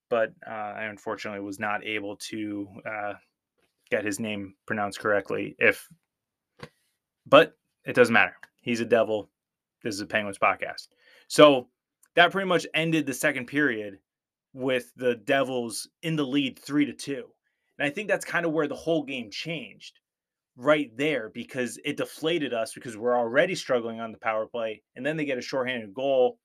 but 0.09 0.33
uh, 0.45 0.51
I 0.51 0.83
unfortunately 0.83 1.41
was 1.41 1.59
not 1.59 1.85
able 1.85 2.17
to 2.17 2.67
uh, 2.85 3.13
get 3.89 4.05
his 4.05 4.19
name 4.19 4.55
pronounced 4.65 4.99
correctly. 4.99 5.55
If, 5.57 5.87
but 7.25 7.57
it 7.85 7.93
doesn't 7.93 8.13
matter. 8.13 8.35
He's 8.61 8.81
a 8.81 8.85
devil. 8.85 9.29
This 9.83 9.95
is 9.95 10.01
a 10.01 10.05
Penguins 10.05 10.39
podcast. 10.39 10.87
So 11.27 11.69
that 12.15 12.31
pretty 12.31 12.47
much 12.47 12.67
ended 12.73 13.05
the 13.05 13.13
second 13.13 13.45
period 13.45 13.99
with 14.55 14.93
the 14.95 15.15
Devils 15.15 15.89
in 16.01 16.15
the 16.15 16.25
lead 16.25 16.57
three 16.57 16.85
to 16.85 16.93
two. 16.93 17.25
And 17.77 17.85
I 17.85 17.91
think 17.91 18.07
that's 18.07 18.23
kind 18.23 18.45
of 18.45 18.53
where 18.53 18.69
the 18.69 18.75
whole 18.75 19.03
game 19.03 19.29
changed 19.29 19.99
right 20.55 20.89
there 20.95 21.29
because 21.33 21.77
it 21.83 21.97
deflated 21.97 22.53
us 22.53 22.73
because 22.73 22.95
we're 22.95 23.17
already 23.17 23.53
struggling 23.53 23.99
on 23.99 24.13
the 24.13 24.17
power 24.17 24.45
play. 24.45 24.81
And 24.95 25.05
then 25.05 25.17
they 25.17 25.25
get 25.25 25.37
a 25.37 25.41
shorthanded 25.41 25.93
goal. 25.93 26.39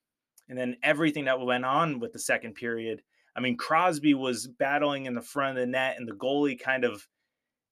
And 0.49 0.59
then 0.59 0.77
everything 0.83 1.27
that 1.27 1.41
went 1.41 1.65
on 1.65 2.01
with 2.01 2.13
the 2.13 2.19
second 2.19 2.55
period. 2.55 3.01
I 3.37 3.41
mean, 3.41 3.57
Crosby 3.57 4.15
was 4.15 4.49
battling 4.49 5.07
in 5.07 5.15
the 5.15 5.23
front 5.23 5.57
of 5.57 5.63
the 5.63 5.67
net, 5.67 5.95
and 5.97 6.09
the 6.09 6.13
goalie 6.13 6.59
kind 6.59 6.85
of, 6.85 7.07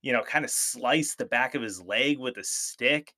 you 0.02 0.12
know, 0.12 0.22
kind 0.22 0.44
of 0.44 0.52
sliced 0.52 1.18
the 1.18 1.24
back 1.24 1.56
of 1.56 1.62
his 1.62 1.82
leg 1.82 2.20
with 2.20 2.36
a 2.36 2.44
stick. 2.44 3.12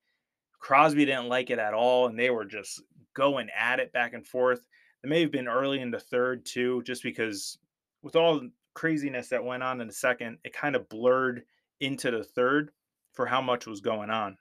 Crosby 0.59 1.05
didn't 1.05 1.29
like 1.29 1.50
it 1.50 1.59
at 1.59 1.75
all, 1.75 2.07
and 2.07 2.19
they 2.19 2.31
were 2.31 2.47
just 2.47 2.83
going 3.15 3.49
at 3.55 3.79
it 3.79 3.93
back 3.93 4.15
and 4.15 4.27
forth. 4.27 4.62
It 5.02 5.09
may 5.09 5.21
have 5.23 5.33
been 5.33 5.49
early 5.49 5.80
in 5.80 5.90
the 5.90 6.00
third 6.00 6.45
too, 6.45 6.83
just 6.83 7.02
because 7.02 7.59
with 8.02 8.16
all 8.16 8.40
the 8.40 8.50
craziness 8.75 9.28
that 9.28 9.45
went 9.45 9.62
on 9.62 9.80
in 9.80 9.87
the 9.87 9.92
second, 9.92 10.38
it 10.45 10.52
kind 10.52 10.76
of 10.76 10.88
blurred 10.88 11.42
into 11.80 12.11
the 12.11 12.25
third 12.25 12.71
for 13.12 13.26
how 13.26 13.40
much 13.40 13.66
was 13.66 13.80
going 13.80 14.11
on. 14.11 14.37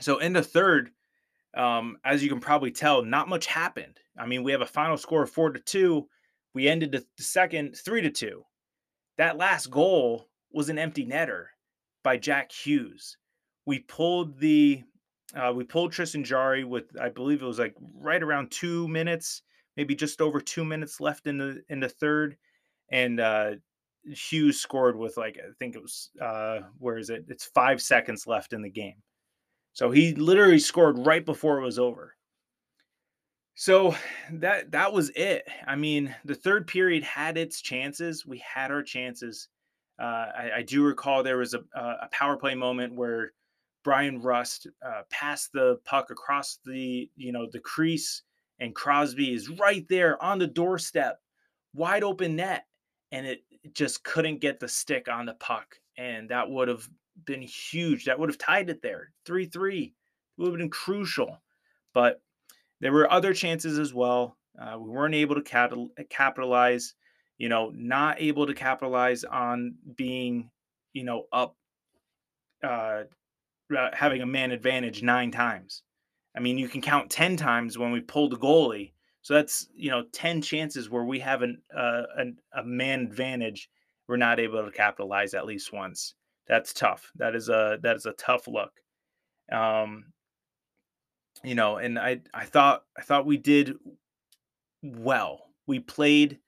So 0.00 0.18
in 0.18 0.32
the 0.32 0.42
third, 0.42 0.90
um, 1.56 1.96
as 2.04 2.22
you 2.22 2.28
can 2.28 2.40
probably 2.40 2.70
tell, 2.70 3.02
not 3.02 3.28
much 3.28 3.46
happened. 3.46 3.98
I 4.18 4.26
mean, 4.26 4.42
we 4.42 4.52
have 4.52 4.60
a 4.60 4.66
final 4.66 4.96
score 4.96 5.22
of 5.22 5.30
four 5.30 5.50
to 5.50 5.60
two. 5.60 6.08
We 6.54 6.68
ended 6.68 6.92
the, 6.92 7.04
second 7.22 7.76
three 7.76 8.02
to 8.02 8.10
two. 8.10 8.44
That 9.16 9.38
last 9.38 9.70
goal 9.70 10.28
was 10.52 10.68
an 10.68 10.78
empty 10.78 11.06
netter 11.06 11.46
by 12.02 12.18
Jack 12.18 12.52
Hughes. 12.52 13.16
We 13.64 13.80
pulled 13.80 14.38
the 14.38 14.84
uh, 15.34 15.52
we 15.54 15.64
pulled 15.64 15.92
Tristan 15.92 16.24
Jarry 16.24 16.64
with 16.64 16.84
I 17.00 17.08
believe 17.08 17.42
it 17.42 17.46
was 17.46 17.58
like 17.58 17.74
right 17.98 18.22
around 18.22 18.50
two 18.50 18.86
minutes, 18.88 19.42
maybe 19.76 19.94
just 19.94 20.20
over 20.20 20.40
two 20.40 20.64
minutes 20.64 21.00
left 21.00 21.26
in 21.26 21.38
the 21.38 21.62
in 21.68 21.80
the 21.80 21.88
third, 21.88 22.36
and 22.90 23.18
uh, 23.18 23.52
Hughes 24.04 24.60
scored 24.60 24.96
with 24.96 25.16
like 25.16 25.38
I 25.38 25.50
think 25.58 25.74
it 25.74 25.82
was 25.82 26.10
uh, 26.20 26.60
where 26.78 26.98
is 26.98 27.10
it? 27.10 27.24
It's 27.28 27.46
five 27.46 27.82
seconds 27.82 28.26
left 28.26 28.52
in 28.52 28.62
the 28.62 28.70
game, 28.70 29.02
so 29.72 29.90
he 29.90 30.14
literally 30.14 30.60
scored 30.60 31.04
right 31.04 31.24
before 31.24 31.58
it 31.58 31.64
was 31.64 31.78
over. 31.78 32.14
So 33.56 33.96
that 34.32 34.70
that 34.72 34.92
was 34.92 35.10
it. 35.16 35.48
I 35.66 35.74
mean, 35.76 36.14
the 36.24 36.34
third 36.34 36.66
period 36.66 37.02
had 37.02 37.36
its 37.36 37.60
chances. 37.60 38.24
We 38.24 38.38
had 38.38 38.70
our 38.70 38.82
chances. 38.82 39.48
Uh, 39.98 40.26
I, 40.38 40.50
I, 40.56 40.62
do 40.62 40.84
recall 40.84 41.22
there 41.22 41.38
was 41.38 41.54
a, 41.54 41.62
a 41.74 42.06
power 42.12 42.36
play 42.36 42.54
moment 42.54 42.94
where 42.94 43.32
Bryan 43.86 44.20
Rust 44.20 44.66
uh, 44.84 45.02
passed 45.10 45.52
the 45.52 45.78
puck 45.84 46.10
across 46.10 46.58
the 46.64 47.08
you 47.14 47.30
know 47.30 47.46
the 47.52 47.60
crease, 47.60 48.22
and 48.58 48.74
Crosby 48.74 49.32
is 49.32 49.48
right 49.48 49.86
there 49.88 50.20
on 50.20 50.40
the 50.40 50.48
doorstep, 50.48 51.20
wide 51.72 52.02
open 52.02 52.34
net, 52.34 52.66
and 53.12 53.24
it 53.24 53.44
just 53.74 54.02
couldn't 54.02 54.40
get 54.40 54.58
the 54.58 54.66
stick 54.66 55.06
on 55.08 55.26
the 55.26 55.34
puck, 55.34 55.76
and 55.96 56.28
that 56.30 56.50
would 56.50 56.66
have 56.66 56.88
been 57.26 57.42
huge. 57.42 58.06
That 58.06 58.18
would 58.18 58.28
have 58.28 58.38
tied 58.38 58.70
it 58.70 58.82
there, 58.82 59.12
three 59.24 59.46
three. 59.46 59.94
It 60.36 60.42
Would 60.42 60.50
have 60.50 60.58
been 60.58 60.68
crucial, 60.68 61.40
but 61.94 62.20
there 62.80 62.92
were 62.92 63.08
other 63.12 63.32
chances 63.32 63.78
as 63.78 63.94
well. 63.94 64.36
Uh, 64.60 64.80
we 64.80 64.90
weren't 64.90 65.14
able 65.14 65.36
to 65.36 65.42
capital, 65.42 65.90
capitalize. 66.10 66.94
You 67.38 67.48
know, 67.48 67.70
not 67.72 68.20
able 68.20 68.48
to 68.48 68.54
capitalize 68.54 69.22
on 69.22 69.76
being 69.94 70.50
you 70.92 71.04
know 71.04 71.26
up 71.32 71.54
uh, 72.64 73.04
uh, 73.76 73.90
having 73.92 74.22
a 74.22 74.26
man 74.26 74.50
advantage 74.50 75.02
nine 75.02 75.30
times. 75.30 75.82
I 76.36 76.40
mean, 76.40 76.58
you 76.58 76.68
can 76.68 76.82
count 76.82 77.10
10 77.10 77.36
times 77.36 77.78
when 77.78 77.92
we 77.92 78.00
pulled 78.00 78.32
the 78.32 78.36
goalie. 78.36 78.92
So 79.22 79.34
that's, 79.34 79.68
you 79.74 79.90
know, 79.90 80.04
10 80.12 80.42
chances 80.42 80.90
where 80.90 81.04
we 81.04 81.18
have 81.20 81.42
an, 81.42 81.60
uh, 81.76 82.02
an, 82.16 82.38
a 82.54 82.62
man 82.62 83.00
advantage. 83.00 83.68
We're 84.06 84.18
not 84.18 84.38
able 84.38 84.64
to 84.64 84.70
capitalize 84.70 85.34
at 85.34 85.46
least 85.46 85.72
once. 85.72 86.14
That's 86.46 86.72
tough. 86.72 87.10
That 87.16 87.34
is 87.34 87.48
a, 87.48 87.78
that 87.82 87.96
is 87.96 88.06
a 88.06 88.12
tough 88.12 88.46
look. 88.46 88.72
Um, 89.50 90.12
you 91.42 91.54
know, 91.54 91.78
and 91.78 91.98
I, 91.98 92.20
I 92.32 92.44
thought, 92.44 92.84
I 92.96 93.02
thought 93.02 93.26
we 93.26 93.36
did 93.36 93.74
well. 94.82 95.46
We 95.66 95.80
played 95.80 96.38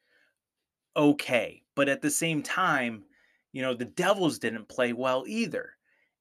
okay. 0.97 1.63
But 1.75 1.89
at 1.89 2.03
the 2.03 2.11
same 2.11 2.43
time, 2.43 3.05
you 3.53 3.63
know, 3.63 3.75
the 3.75 3.87
Devils 3.87 4.39
didn't 4.39 4.69
play 4.69 4.93
well 4.93 5.25
either. 5.27 5.71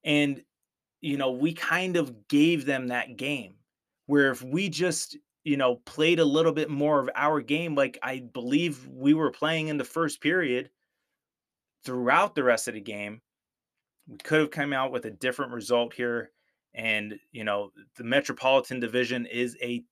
And 0.03 0.41
you 1.01 1.17
know, 1.17 1.31
we 1.31 1.53
kind 1.53 1.97
of 1.97 2.27
gave 2.27 2.65
them 2.65 2.87
that 2.87 3.17
game 3.17 3.55
where 4.07 4.31
if 4.31 4.41
we 4.41 4.69
just, 4.69 5.17
you 5.43 5.57
know, 5.57 5.77
played 5.85 6.19
a 6.19 6.25
little 6.25 6.51
bit 6.51 6.69
more 6.69 6.99
of 6.99 7.09
our 7.15 7.41
game, 7.41 7.75
like 7.75 7.97
I 8.01 8.19
believe 8.33 8.87
we 8.87 9.13
were 9.13 9.31
playing 9.31 9.67
in 9.67 9.77
the 9.77 9.83
first 9.83 10.21
period 10.21 10.69
throughout 11.83 12.35
the 12.35 12.43
rest 12.43 12.67
of 12.67 12.73
the 12.73 12.81
game, 12.81 13.21
we 14.07 14.17
could 14.17 14.39
have 14.39 14.51
come 14.51 14.73
out 14.73 14.91
with 14.91 15.05
a 15.05 15.11
different 15.11 15.51
result 15.51 15.93
here. 15.93 16.31
And, 16.73 17.19
you 17.31 17.43
know, 17.43 17.71
the 17.95 18.03
Metropolitan 18.03 18.79
Division 18.79 19.25
is 19.25 19.57
a 19.61 19.83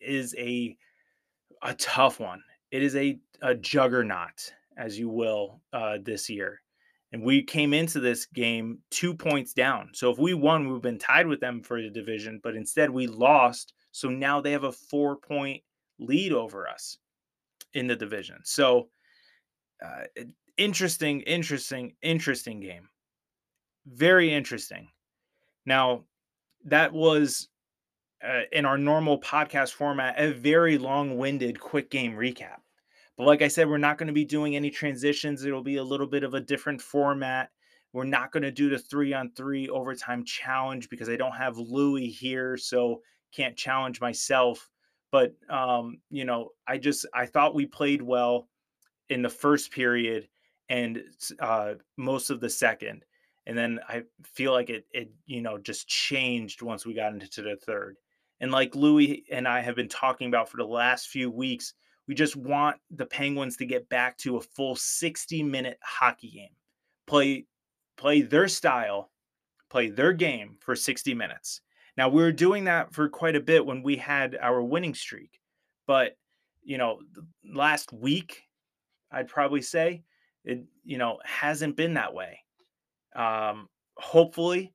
is 0.00 0.34
a 0.38 0.76
a 1.62 1.74
tough 1.74 2.20
one. 2.20 2.42
It 2.70 2.82
is 2.82 2.96
a, 2.96 3.18
a 3.42 3.54
juggernaut, 3.54 4.52
as 4.76 4.98
you 4.98 5.08
will, 5.08 5.62
uh, 5.72 5.98
this 6.02 6.28
year. 6.28 6.60
And 7.16 7.24
we 7.24 7.42
came 7.42 7.72
into 7.72 7.98
this 7.98 8.26
game 8.26 8.80
two 8.90 9.14
points 9.14 9.54
down. 9.54 9.88
So 9.94 10.10
if 10.10 10.18
we 10.18 10.34
won, 10.34 10.70
we've 10.70 10.82
been 10.82 10.98
tied 10.98 11.26
with 11.26 11.40
them 11.40 11.62
for 11.62 11.80
the 11.80 11.88
division, 11.88 12.40
but 12.42 12.54
instead 12.54 12.90
we 12.90 13.06
lost. 13.06 13.72
So 13.90 14.10
now 14.10 14.42
they 14.42 14.52
have 14.52 14.64
a 14.64 14.72
four 14.72 15.16
point 15.16 15.62
lead 15.98 16.32
over 16.32 16.68
us 16.68 16.98
in 17.72 17.86
the 17.86 17.96
division. 17.96 18.40
So 18.44 18.88
uh, 19.82 20.24
interesting, 20.58 21.22
interesting, 21.22 21.94
interesting 22.02 22.60
game. 22.60 22.86
Very 23.86 24.30
interesting. 24.30 24.88
Now, 25.64 26.02
that 26.66 26.92
was 26.92 27.48
uh, 28.22 28.42
in 28.52 28.66
our 28.66 28.76
normal 28.76 29.18
podcast 29.22 29.72
format, 29.72 30.16
a 30.18 30.32
very 30.34 30.76
long 30.76 31.16
winded 31.16 31.58
quick 31.60 31.90
game 31.90 32.12
recap. 32.12 32.58
But 33.16 33.26
like 33.26 33.42
I 33.42 33.48
said, 33.48 33.68
we're 33.68 33.78
not 33.78 33.98
going 33.98 34.08
to 34.08 34.12
be 34.12 34.24
doing 34.24 34.56
any 34.56 34.70
transitions. 34.70 35.44
It'll 35.44 35.62
be 35.62 35.76
a 35.76 35.84
little 35.84 36.06
bit 36.06 36.22
of 36.22 36.34
a 36.34 36.40
different 36.40 36.82
format. 36.82 37.50
We're 37.92 38.04
not 38.04 38.30
going 38.30 38.42
to 38.42 38.50
do 38.50 38.68
the 38.68 38.78
three 38.78 39.14
on 39.14 39.30
three 39.30 39.68
overtime 39.68 40.24
challenge 40.24 40.90
because 40.90 41.08
I 41.08 41.16
don't 41.16 41.34
have 41.34 41.56
Louis 41.56 42.08
here, 42.08 42.56
so 42.58 43.00
can't 43.32 43.56
challenge 43.56 44.00
myself. 44.00 44.68
But 45.10 45.34
um, 45.48 45.98
you 46.10 46.24
know, 46.24 46.50
I 46.66 46.76
just 46.78 47.06
I 47.14 47.26
thought 47.26 47.54
we 47.54 47.64
played 47.64 48.02
well 48.02 48.48
in 49.08 49.22
the 49.22 49.30
first 49.30 49.70
period 49.70 50.28
and 50.68 51.02
uh, 51.40 51.74
most 51.96 52.28
of 52.28 52.40
the 52.40 52.50
second, 52.50 53.04
and 53.46 53.56
then 53.56 53.80
I 53.88 54.02
feel 54.24 54.52
like 54.52 54.68
it 54.68 54.86
it 54.92 55.10
you 55.24 55.40
know 55.40 55.56
just 55.56 55.88
changed 55.88 56.60
once 56.60 56.84
we 56.84 56.92
got 56.92 57.14
into 57.14 57.40
the 57.40 57.56
third. 57.56 57.96
And 58.40 58.52
like 58.52 58.74
Louis 58.74 59.24
and 59.30 59.48
I 59.48 59.60
have 59.60 59.76
been 59.76 59.88
talking 59.88 60.28
about 60.28 60.50
for 60.50 60.58
the 60.58 60.66
last 60.66 61.08
few 61.08 61.30
weeks, 61.30 61.72
We 62.08 62.14
just 62.14 62.36
want 62.36 62.76
the 62.90 63.06
Penguins 63.06 63.56
to 63.58 63.66
get 63.66 63.88
back 63.88 64.16
to 64.18 64.36
a 64.36 64.40
full 64.40 64.76
60 64.76 65.42
minute 65.42 65.78
hockey 65.82 66.30
game. 66.30 66.54
Play 67.06 67.46
play 67.96 68.22
their 68.22 68.48
style, 68.48 69.10
play 69.70 69.88
their 69.88 70.12
game 70.12 70.56
for 70.60 70.76
60 70.76 71.14
minutes. 71.14 71.60
Now 71.96 72.08
we 72.08 72.22
were 72.22 72.32
doing 72.32 72.64
that 72.64 72.94
for 72.94 73.08
quite 73.08 73.36
a 73.36 73.40
bit 73.40 73.64
when 73.64 73.82
we 73.82 73.96
had 73.96 74.36
our 74.36 74.62
winning 74.62 74.94
streak. 74.94 75.40
But, 75.86 76.16
you 76.62 76.78
know, 76.78 77.00
last 77.44 77.92
week 77.92 78.42
I'd 79.10 79.28
probably 79.28 79.62
say 79.62 80.04
it, 80.44 80.64
you 80.84 80.98
know, 80.98 81.18
hasn't 81.24 81.76
been 81.76 81.94
that 81.94 82.14
way. 82.14 82.40
Um, 83.14 83.68
hopefully 83.96 84.74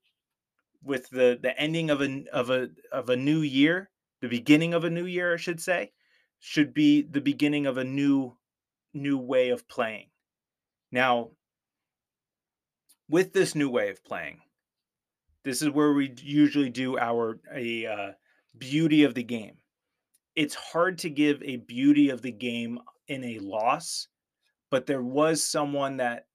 with 0.83 1.09
the 1.09 1.37
the 1.41 1.57
ending 1.59 1.89
of 1.89 2.01
a 2.01 2.25
of 2.33 2.49
a 2.49 2.69
of 2.91 3.09
a 3.09 3.15
new 3.15 3.41
year, 3.41 3.89
the 4.21 4.27
beginning 4.27 4.73
of 4.73 4.83
a 4.83 4.89
new 4.89 5.05
year, 5.05 5.33
I 5.33 5.37
should 5.37 5.61
say, 5.61 5.91
should 6.41 6.73
be 6.73 7.03
the 7.03 7.21
beginning 7.21 7.67
of 7.67 7.77
a 7.77 7.83
new 7.83 8.35
new 8.93 9.17
way 9.17 9.49
of 9.51 9.67
playing. 9.69 10.07
Now, 10.91 11.29
with 13.07 13.31
this 13.31 13.55
new 13.55 13.69
way 13.69 13.89
of 13.89 14.03
playing, 14.03 14.39
this 15.45 15.61
is 15.61 15.69
where 15.69 15.93
we 15.93 16.13
usually 16.21 16.69
do 16.69 16.97
our 16.97 17.39
a 17.53 17.85
uh, 17.85 18.11
beauty 18.57 19.03
of 19.03 19.13
the 19.13 19.23
game. 19.23 19.55
It's 20.35 20.55
hard 20.55 20.97
to 20.99 21.09
give 21.09 21.41
a 21.43 21.57
beauty 21.57 22.09
of 22.09 22.21
the 22.21 22.31
game 22.31 22.79
in 23.07 23.23
a 23.23 23.39
loss, 23.39 24.07
but 24.71 24.87
there 24.87 25.03
was 25.03 25.43
someone 25.43 25.97
that 25.97 26.25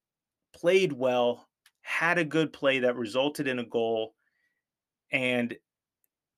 played 0.55 0.93
well, 0.93 1.49
had 1.83 2.19
a 2.19 2.25
good 2.25 2.53
play 2.53 2.79
that 2.81 2.97
resulted 2.97 3.49
in 3.49 3.59
a 3.59 3.65
goal, 3.65 4.15
and 5.11 5.57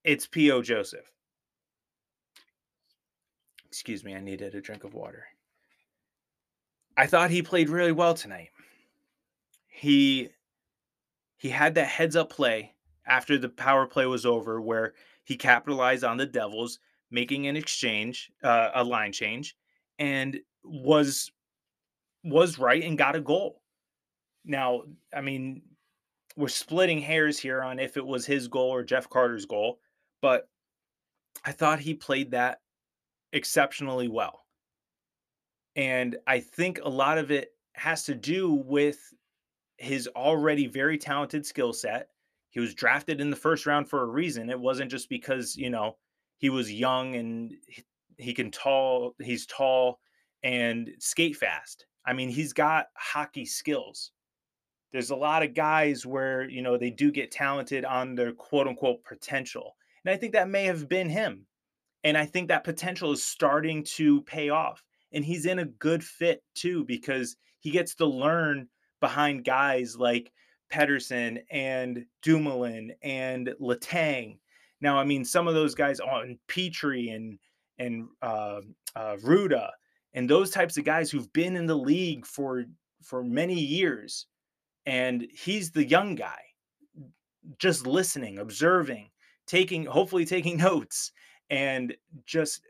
it's 0.04 0.26
P.O. 0.26 0.62
Joseph. 0.62 1.10
Excuse 3.70 4.04
me, 4.04 4.14
I 4.14 4.20
needed 4.20 4.54
a 4.54 4.60
drink 4.60 4.84
of 4.84 4.94
water. 4.94 5.24
I 6.96 7.06
thought 7.06 7.30
he 7.30 7.42
played 7.42 7.68
really 7.68 7.92
well 7.92 8.14
tonight. 8.14 8.50
He 9.68 10.30
he 11.36 11.50
had 11.50 11.74
that 11.76 11.86
heads 11.86 12.16
up 12.16 12.30
play 12.30 12.74
after 13.06 13.38
the 13.38 13.48
power 13.48 13.86
play 13.86 14.06
was 14.06 14.26
over 14.26 14.60
where 14.60 14.94
he 15.24 15.36
capitalized 15.36 16.04
on 16.04 16.16
the 16.16 16.26
Devils 16.26 16.80
making 17.10 17.46
an 17.46 17.56
exchange, 17.56 18.30
uh, 18.42 18.70
a 18.74 18.84
line 18.84 19.12
change 19.12 19.56
and 19.98 20.38
was 20.64 21.30
was 22.24 22.58
right 22.58 22.82
and 22.82 22.98
got 22.98 23.16
a 23.16 23.20
goal. 23.20 23.62
Now, 24.44 24.82
I 25.14 25.20
mean, 25.20 25.62
we're 26.36 26.48
splitting 26.48 27.00
hairs 27.00 27.38
here 27.38 27.62
on 27.62 27.78
if 27.78 27.96
it 27.96 28.04
was 28.04 28.26
his 28.26 28.48
goal 28.48 28.70
or 28.70 28.82
Jeff 28.82 29.08
Carter's 29.08 29.46
goal, 29.46 29.78
but 30.20 30.48
I 31.44 31.52
thought 31.52 31.80
he 31.80 31.94
played 31.94 32.32
that 32.32 32.60
exceptionally 33.32 34.08
well. 34.08 34.44
And 35.76 36.16
I 36.26 36.40
think 36.40 36.80
a 36.82 36.88
lot 36.88 37.18
of 37.18 37.30
it 37.30 37.52
has 37.74 38.04
to 38.04 38.14
do 38.14 38.52
with 38.52 38.98
his 39.76 40.08
already 40.08 40.66
very 40.66 40.98
talented 40.98 41.46
skill 41.46 41.72
set. 41.72 42.08
He 42.50 42.60
was 42.60 42.74
drafted 42.74 43.20
in 43.20 43.30
the 43.30 43.36
first 43.36 43.66
round 43.66 43.88
for 43.88 44.02
a 44.02 44.06
reason. 44.06 44.50
It 44.50 44.58
wasn't 44.58 44.90
just 44.90 45.08
because, 45.08 45.56
you 45.56 45.70
know, 45.70 45.96
he 46.38 46.50
was 46.50 46.72
young 46.72 47.14
and 47.14 47.52
he 48.16 48.34
can 48.34 48.50
tall, 48.50 49.14
he's 49.22 49.46
tall 49.46 50.00
and 50.42 50.90
skate 50.98 51.36
fast. 51.36 51.86
I 52.06 52.12
mean, 52.12 52.28
he's 52.28 52.52
got 52.52 52.86
hockey 52.96 53.44
skills. 53.44 54.12
There's 54.92 55.10
a 55.10 55.16
lot 55.16 55.42
of 55.42 55.54
guys 55.54 56.06
where, 56.06 56.48
you 56.48 56.62
know, 56.62 56.78
they 56.78 56.90
do 56.90 57.12
get 57.12 57.30
talented 57.30 57.84
on 57.84 58.14
their 58.14 58.32
quote 58.32 58.66
unquote 58.66 59.04
potential. 59.04 59.76
And 60.04 60.12
I 60.12 60.16
think 60.16 60.32
that 60.32 60.48
may 60.48 60.64
have 60.64 60.88
been 60.88 61.10
him. 61.10 61.46
And 62.04 62.16
I 62.16 62.26
think 62.26 62.48
that 62.48 62.64
potential 62.64 63.12
is 63.12 63.22
starting 63.22 63.84
to 63.96 64.22
pay 64.22 64.50
off. 64.50 64.82
And 65.12 65.24
he's 65.24 65.46
in 65.46 65.58
a 65.58 65.64
good 65.64 66.04
fit 66.04 66.42
too, 66.54 66.84
because 66.84 67.36
he 67.60 67.70
gets 67.70 67.94
to 67.96 68.06
learn 68.06 68.68
behind 69.00 69.44
guys 69.44 69.96
like 69.96 70.32
Pettersson 70.72 71.38
and 71.50 72.04
Dumoulin 72.22 72.92
and 73.02 73.54
Letang. 73.60 74.38
Now, 74.80 74.98
I 74.98 75.04
mean, 75.04 75.24
some 75.24 75.48
of 75.48 75.54
those 75.54 75.74
guys 75.74 76.00
on 76.00 76.38
Petry 76.48 77.14
and 77.14 77.38
and 77.78 78.08
uh, 78.22 78.60
uh, 78.96 79.16
Rutta 79.22 79.70
and 80.14 80.28
those 80.28 80.50
types 80.50 80.76
of 80.76 80.84
guys 80.84 81.10
who've 81.10 81.32
been 81.32 81.56
in 81.56 81.66
the 81.66 81.76
league 81.76 82.26
for 82.26 82.64
for 83.02 83.22
many 83.22 83.58
years, 83.58 84.26
and 84.86 85.26
he's 85.32 85.70
the 85.70 85.84
young 85.84 86.14
guy, 86.14 86.40
just 87.58 87.86
listening, 87.86 88.38
observing, 88.38 89.10
taking, 89.46 89.84
hopefully 89.84 90.24
taking 90.24 90.56
notes, 90.68 91.12
and 91.50 91.96
just 92.26 92.62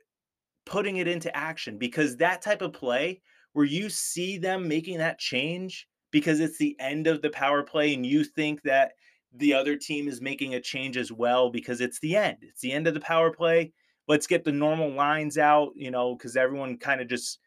putting 0.67 0.99
it 0.99 1.09
into 1.09 1.35
action 1.37 1.79
because 1.79 2.17
that 2.17 2.43
type 2.43 2.63
of 2.63 2.73
play 2.73 3.21
where 3.53 3.65
you 3.65 3.89
see 3.89 4.39
them 4.39 4.69
making 4.69 4.99
that 4.99 5.19
change 5.19 5.89
because 6.11 6.41
it's 6.41 6.59
the 6.59 6.77
end 6.79 7.07
of 7.07 7.23
the 7.23 7.31
power 7.31 7.63
play 7.63 7.95
and 7.95 8.05
you 8.05 8.23
think 8.23 8.63
that 8.63 8.93
the 9.35 9.53
other 9.53 9.77
team 9.77 10.09
is 10.09 10.21
making 10.21 10.55
a 10.55 10.61
change 10.61 10.97
as 10.97 11.13
well 11.13 11.51
because 11.51 11.81
it's 11.81 11.99
the 12.01 12.17
end. 12.17 12.39
It's 12.43 12.61
the 12.61 12.73
end 12.73 12.87
of 12.87 12.95
the 12.95 13.01
power 13.01 13.31
play. 13.31 13.73
Let's 14.07 14.27
get 14.27 14.45
the 14.45 14.53
normal 14.53 14.91
lines 14.91 15.37
out, 15.37 15.73
you 15.75 15.91
know, 15.91 16.15
because 16.15 16.37
everyone 16.37 16.79
kind 16.79 17.01
of 17.01 17.09
just, 17.09 17.41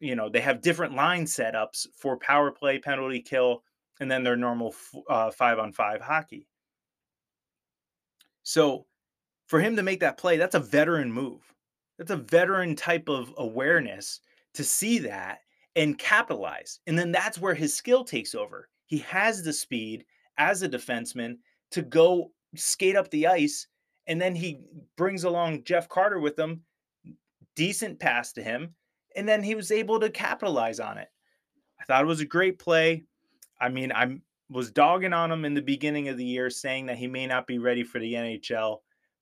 you 0.00 0.16
know, 0.16 0.28
they 0.28 0.40
have 0.40 0.60
different 0.60 0.94
line 0.94 1.24
setups 1.24 1.86
for 1.96 2.16
power 2.16 2.50
play, 2.50 2.78
penalty 2.78 3.20
kill, 3.20 3.62
and 4.00 4.10
then 4.10 4.24
their 4.24 4.36
normal 4.36 4.74
uh, 5.08 5.30
five 5.30 5.58
on 5.58 5.72
five 5.72 6.00
hockey. 6.00 6.48
So 8.42 8.86
for 9.46 9.60
him 9.60 9.76
to 9.76 9.82
make 9.82 10.00
that 10.00 10.18
play, 10.18 10.36
that's 10.36 10.54
a 10.54 10.60
veteran 10.60 11.10
move. 11.10 11.40
That's 11.98 12.10
a 12.10 12.16
veteran 12.16 12.76
type 12.76 13.08
of 13.08 13.32
awareness 13.38 14.20
to 14.54 14.64
see 14.64 14.98
that 15.00 15.40
and 15.76 15.98
capitalize. 15.98 16.80
And 16.86 16.98
then 16.98 17.12
that's 17.12 17.38
where 17.38 17.54
his 17.54 17.74
skill 17.74 18.04
takes 18.04 18.34
over. 18.34 18.68
He 18.86 18.98
has 18.98 19.42
the 19.42 19.52
speed 19.52 20.04
as 20.38 20.62
a 20.62 20.68
defenseman 20.68 21.36
to 21.70 21.82
go 21.82 22.30
skate 22.54 22.96
up 22.96 23.10
the 23.10 23.26
ice. 23.26 23.66
And 24.06 24.20
then 24.20 24.34
he 24.34 24.60
brings 24.96 25.24
along 25.24 25.64
Jeff 25.64 25.88
Carter 25.88 26.20
with 26.20 26.38
him, 26.38 26.62
decent 27.54 27.98
pass 27.98 28.32
to 28.34 28.42
him. 28.42 28.74
And 29.16 29.28
then 29.28 29.42
he 29.42 29.54
was 29.54 29.72
able 29.72 29.98
to 30.00 30.10
capitalize 30.10 30.80
on 30.80 30.98
it. 30.98 31.08
I 31.80 31.84
thought 31.84 32.02
it 32.02 32.06
was 32.08 32.20
a 32.20 32.26
great 32.26 32.58
play. 32.58 33.04
I 33.60 33.68
mean, 33.68 33.92
I 33.92 34.18
was 34.50 34.70
dogging 34.70 35.12
on 35.12 35.32
him 35.32 35.44
in 35.44 35.54
the 35.54 35.62
beginning 35.62 36.08
of 36.08 36.16
the 36.18 36.24
year, 36.24 36.50
saying 36.50 36.86
that 36.86 36.98
he 36.98 37.06
may 37.06 37.26
not 37.26 37.46
be 37.46 37.58
ready 37.58 37.82
for 37.82 37.98
the 37.98 38.12
NHL, 38.12 38.78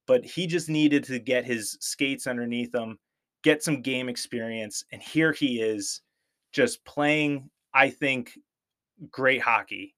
but 0.07 0.25
he 0.25 0.47
just 0.47 0.69
needed 0.69 1.05
to 1.05 1.19
get 1.19 1.45
his 1.45 1.77
skates 1.81 2.27
underneath 2.27 2.75
him, 2.75 2.99
get 3.43 3.63
some 3.63 3.83
game 3.83 4.09
experience. 4.09 4.85
And 4.93 5.03
here 5.03 5.33
he 5.33 5.61
is 5.61 6.01
just 6.53 6.85
playing, 6.85 7.51
I 7.73 7.91
think, 7.91 8.39
great 9.11 9.41
hockey. 9.41 9.95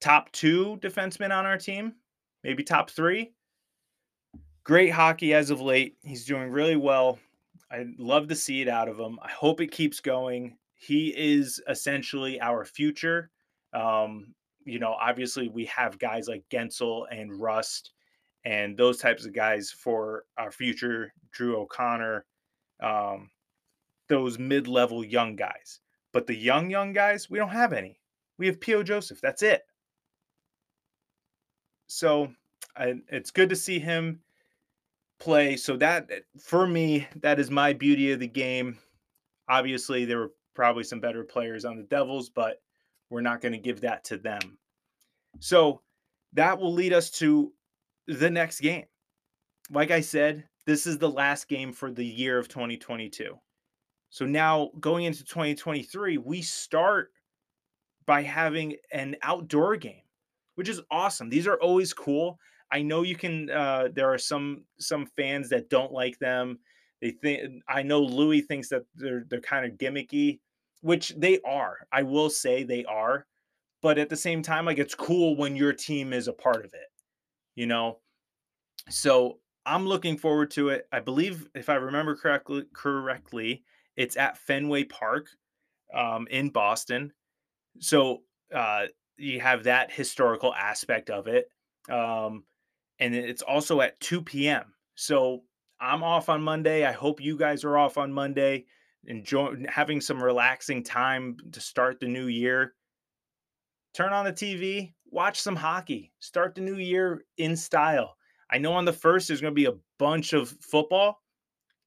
Top 0.00 0.30
two 0.32 0.78
defensemen 0.80 1.30
on 1.30 1.46
our 1.46 1.58
team, 1.58 1.94
maybe 2.42 2.62
top 2.62 2.90
three. 2.90 3.32
Great 4.64 4.90
hockey 4.90 5.34
as 5.34 5.50
of 5.50 5.60
late. 5.60 5.96
He's 6.02 6.24
doing 6.24 6.50
really 6.50 6.76
well. 6.76 7.18
I 7.70 7.86
love 7.98 8.28
to 8.28 8.36
see 8.36 8.60
it 8.60 8.68
out 8.68 8.88
of 8.88 8.98
him. 8.98 9.18
I 9.22 9.30
hope 9.30 9.60
it 9.60 9.72
keeps 9.72 10.00
going. 10.00 10.56
He 10.74 11.08
is 11.16 11.60
essentially 11.68 12.40
our 12.40 12.64
future. 12.64 13.30
Um, 13.72 14.34
you 14.64 14.78
know, 14.78 14.92
obviously 14.92 15.48
we 15.48 15.64
have 15.66 15.98
guys 15.98 16.28
like 16.28 16.44
Guentzel 16.50 17.06
and 17.10 17.40
Rust 17.40 17.92
and 18.44 18.76
those 18.76 18.98
types 18.98 19.24
of 19.24 19.32
guys 19.32 19.70
for 19.70 20.24
our 20.38 20.50
future. 20.50 21.12
Drew 21.32 21.56
O'Connor, 21.56 22.24
um, 22.82 23.30
those 24.08 24.38
mid-level 24.38 25.04
young 25.04 25.36
guys. 25.36 25.80
But 26.12 26.26
the 26.26 26.34
young 26.34 26.70
young 26.70 26.92
guys, 26.92 27.30
we 27.30 27.38
don't 27.38 27.48
have 27.48 27.72
any. 27.72 27.98
We 28.38 28.46
have 28.46 28.60
P.O. 28.60 28.82
Joseph. 28.82 29.20
That's 29.20 29.42
it. 29.42 29.62
So 31.86 32.32
I, 32.76 32.94
it's 33.08 33.30
good 33.30 33.48
to 33.50 33.56
see 33.56 33.78
him 33.78 34.20
play. 35.18 35.56
So 35.56 35.76
that 35.76 36.10
for 36.40 36.66
me, 36.66 37.06
that 37.16 37.38
is 37.38 37.50
my 37.50 37.72
beauty 37.72 38.12
of 38.12 38.20
the 38.20 38.26
game. 38.26 38.78
Obviously, 39.48 40.04
there 40.04 40.18
were 40.18 40.32
probably 40.54 40.84
some 40.84 41.00
better 41.00 41.24
players 41.24 41.64
on 41.64 41.76
the 41.76 41.82
Devils, 41.84 42.28
but 42.30 42.60
we're 43.10 43.20
not 43.20 43.40
going 43.40 43.52
to 43.52 43.58
give 43.58 43.80
that 43.82 44.04
to 44.04 44.16
them. 44.16 44.58
So 45.38 45.80
that 46.32 46.58
will 46.58 46.72
lead 46.72 46.92
us 46.92 47.10
to 47.10 47.52
the 48.06 48.30
next 48.30 48.60
game. 48.60 48.86
Like 49.70 49.90
I 49.90 50.00
said, 50.00 50.44
this 50.66 50.86
is 50.86 50.98
the 50.98 51.10
last 51.10 51.48
game 51.48 51.72
for 51.72 51.90
the 51.90 52.04
year 52.04 52.38
of 52.38 52.48
2022. 52.48 53.38
So 54.10 54.26
now 54.26 54.70
going 54.78 55.04
into 55.04 55.24
2023, 55.24 56.18
we 56.18 56.42
start 56.42 57.10
by 58.06 58.22
having 58.22 58.76
an 58.92 59.16
outdoor 59.22 59.76
game, 59.76 60.02
which 60.56 60.68
is 60.68 60.82
awesome. 60.90 61.30
These 61.30 61.46
are 61.46 61.56
always 61.56 61.92
cool. 61.94 62.38
I 62.70 62.82
know 62.82 63.02
you 63.02 63.16
can 63.16 63.50
uh 63.50 63.88
there 63.92 64.12
are 64.12 64.18
some 64.18 64.64
some 64.78 65.06
fans 65.06 65.48
that 65.50 65.70
don't 65.70 65.92
like 65.92 66.18
them. 66.18 66.58
They 67.00 67.10
think 67.10 67.62
I 67.68 67.82
know 67.82 68.00
Louis 68.00 68.42
thinks 68.42 68.68
that 68.68 68.82
they're 68.94 69.24
they're 69.28 69.40
kind 69.40 69.66
of 69.66 69.78
gimmicky, 69.78 70.40
which 70.80 71.14
they 71.16 71.40
are. 71.40 71.78
I 71.92 72.02
will 72.02 72.30
say 72.30 72.64
they 72.64 72.84
are. 72.84 73.26
But 73.82 73.98
at 73.98 74.08
the 74.08 74.16
same 74.16 74.42
time 74.42 74.66
like 74.66 74.78
it's 74.78 74.94
cool 74.94 75.36
when 75.36 75.56
your 75.56 75.72
team 75.72 76.12
is 76.12 76.28
a 76.28 76.32
part 76.32 76.64
of 76.64 76.74
it. 76.74 76.91
You 77.54 77.66
know? 77.66 77.98
So 78.88 79.38
I'm 79.64 79.86
looking 79.86 80.16
forward 80.16 80.50
to 80.52 80.70
it. 80.70 80.86
I 80.92 81.00
believe, 81.00 81.48
if 81.54 81.68
I 81.68 81.74
remember 81.74 82.16
correctly, 82.16 82.64
correctly, 82.74 83.64
it's 83.96 84.16
at 84.16 84.38
Fenway 84.38 84.84
Park 84.84 85.28
um, 85.94 86.26
in 86.30 86.50
Boston. 86.50 87.12
So 87.78 88.22
uh, 88.54 88.86
you 89.16 89.40
have 89.40 89.64
that 89.64 89.92
historical 89.92 90.54
aspect 90.54 91.10
of 91.10 91.28
it, 91.28 91.48
um, 91.90 92.44
and 92.98 93.14
it's 93.14 93.42
also 93.42 93.80
at 93.80 94.00
2 94.00 94.22
p.m. 94.22 94.74
So 94.94 95.42
I'm 95.80 96.02
off 96.02 96.28
on 96.28 96.42
Monday. 96.42 96.84
I 96.84 96.92
hope 96.92 97.20
you 97.20 97.36
guys 97.36 97.64
are 97.64 97.78
off 97.78 97.98
on 97.98 98.12
Monday. 98.12 98.66
Enjoy 99.06 99.54
having 99.68 100.00
some 100.00 100.22
relaxing 100.22 100.82
time 100.82 101.36
to 101.52 101.60
start 101.60 101.98
the 101.98 102.06
new 102.06 102.26
year. 102.26 102.74
Turn 103.94 104.12
on 104.12 104.24
the 104.24 104.32
TV, 104.32 104.92
watch 105.12 105.40
some 105.40 105.54
hockey. 105.54 106.10
Start 106.18 106.54
the 106.54 106.60
new 106.60 106.76
year 106.76 107.24
in 107.38 107.56
style. 107.56 108.16
I 108.50 108.58
know 108.58 108.72
on 108.72 108.84
the 108.84 108.92
first 108.92 109.28
there's 109.28 109.40
going 109.40 109.52
to 109.52 109.54
be 109.54 109.66
a 109.66 109.78
bunch 109.98 110.32
of 110.32 110.50
football. 110.60 111.20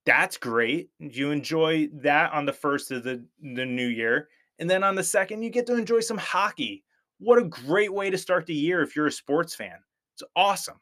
That's 0.06 0.38
great. 0.38 0.90
You 1.00 1.32
enjoy 1.32 1.90
that 2.02 2.32
on 2.32 2.46
the 2.46 2.54
first 2.54 2.92
of 2.92 3.04
the, 3.04 3.26
the 3.42 3.66
new 3.66 3.88
year. 3.88 4.30
And 4.60 4.70
then 4.70 4.84
on 4.84 4.96
the 4.96 5.04
second, 5.04 5.42
you 5.42 5.50
get 5.50 5.66
to 5.68 5.76
enjoy 5.76 6.00
some 6.00 6.18
hockey. 6.18 6.84
What 7.20 7.40
a 7.40 7.44
great 7.44 7.92
way 7.92 8.10
to 8.10 8.18
start 8.18 8.46
the 8.46 8.54
year 8.54 8.82
if 8.82 8.96
you're 8.96 9.08
a 9.08 9.12
sports 9.12 9.56
fan. 9.56 9.78
It's 10.14 10.24
awesome. 10.36 10.80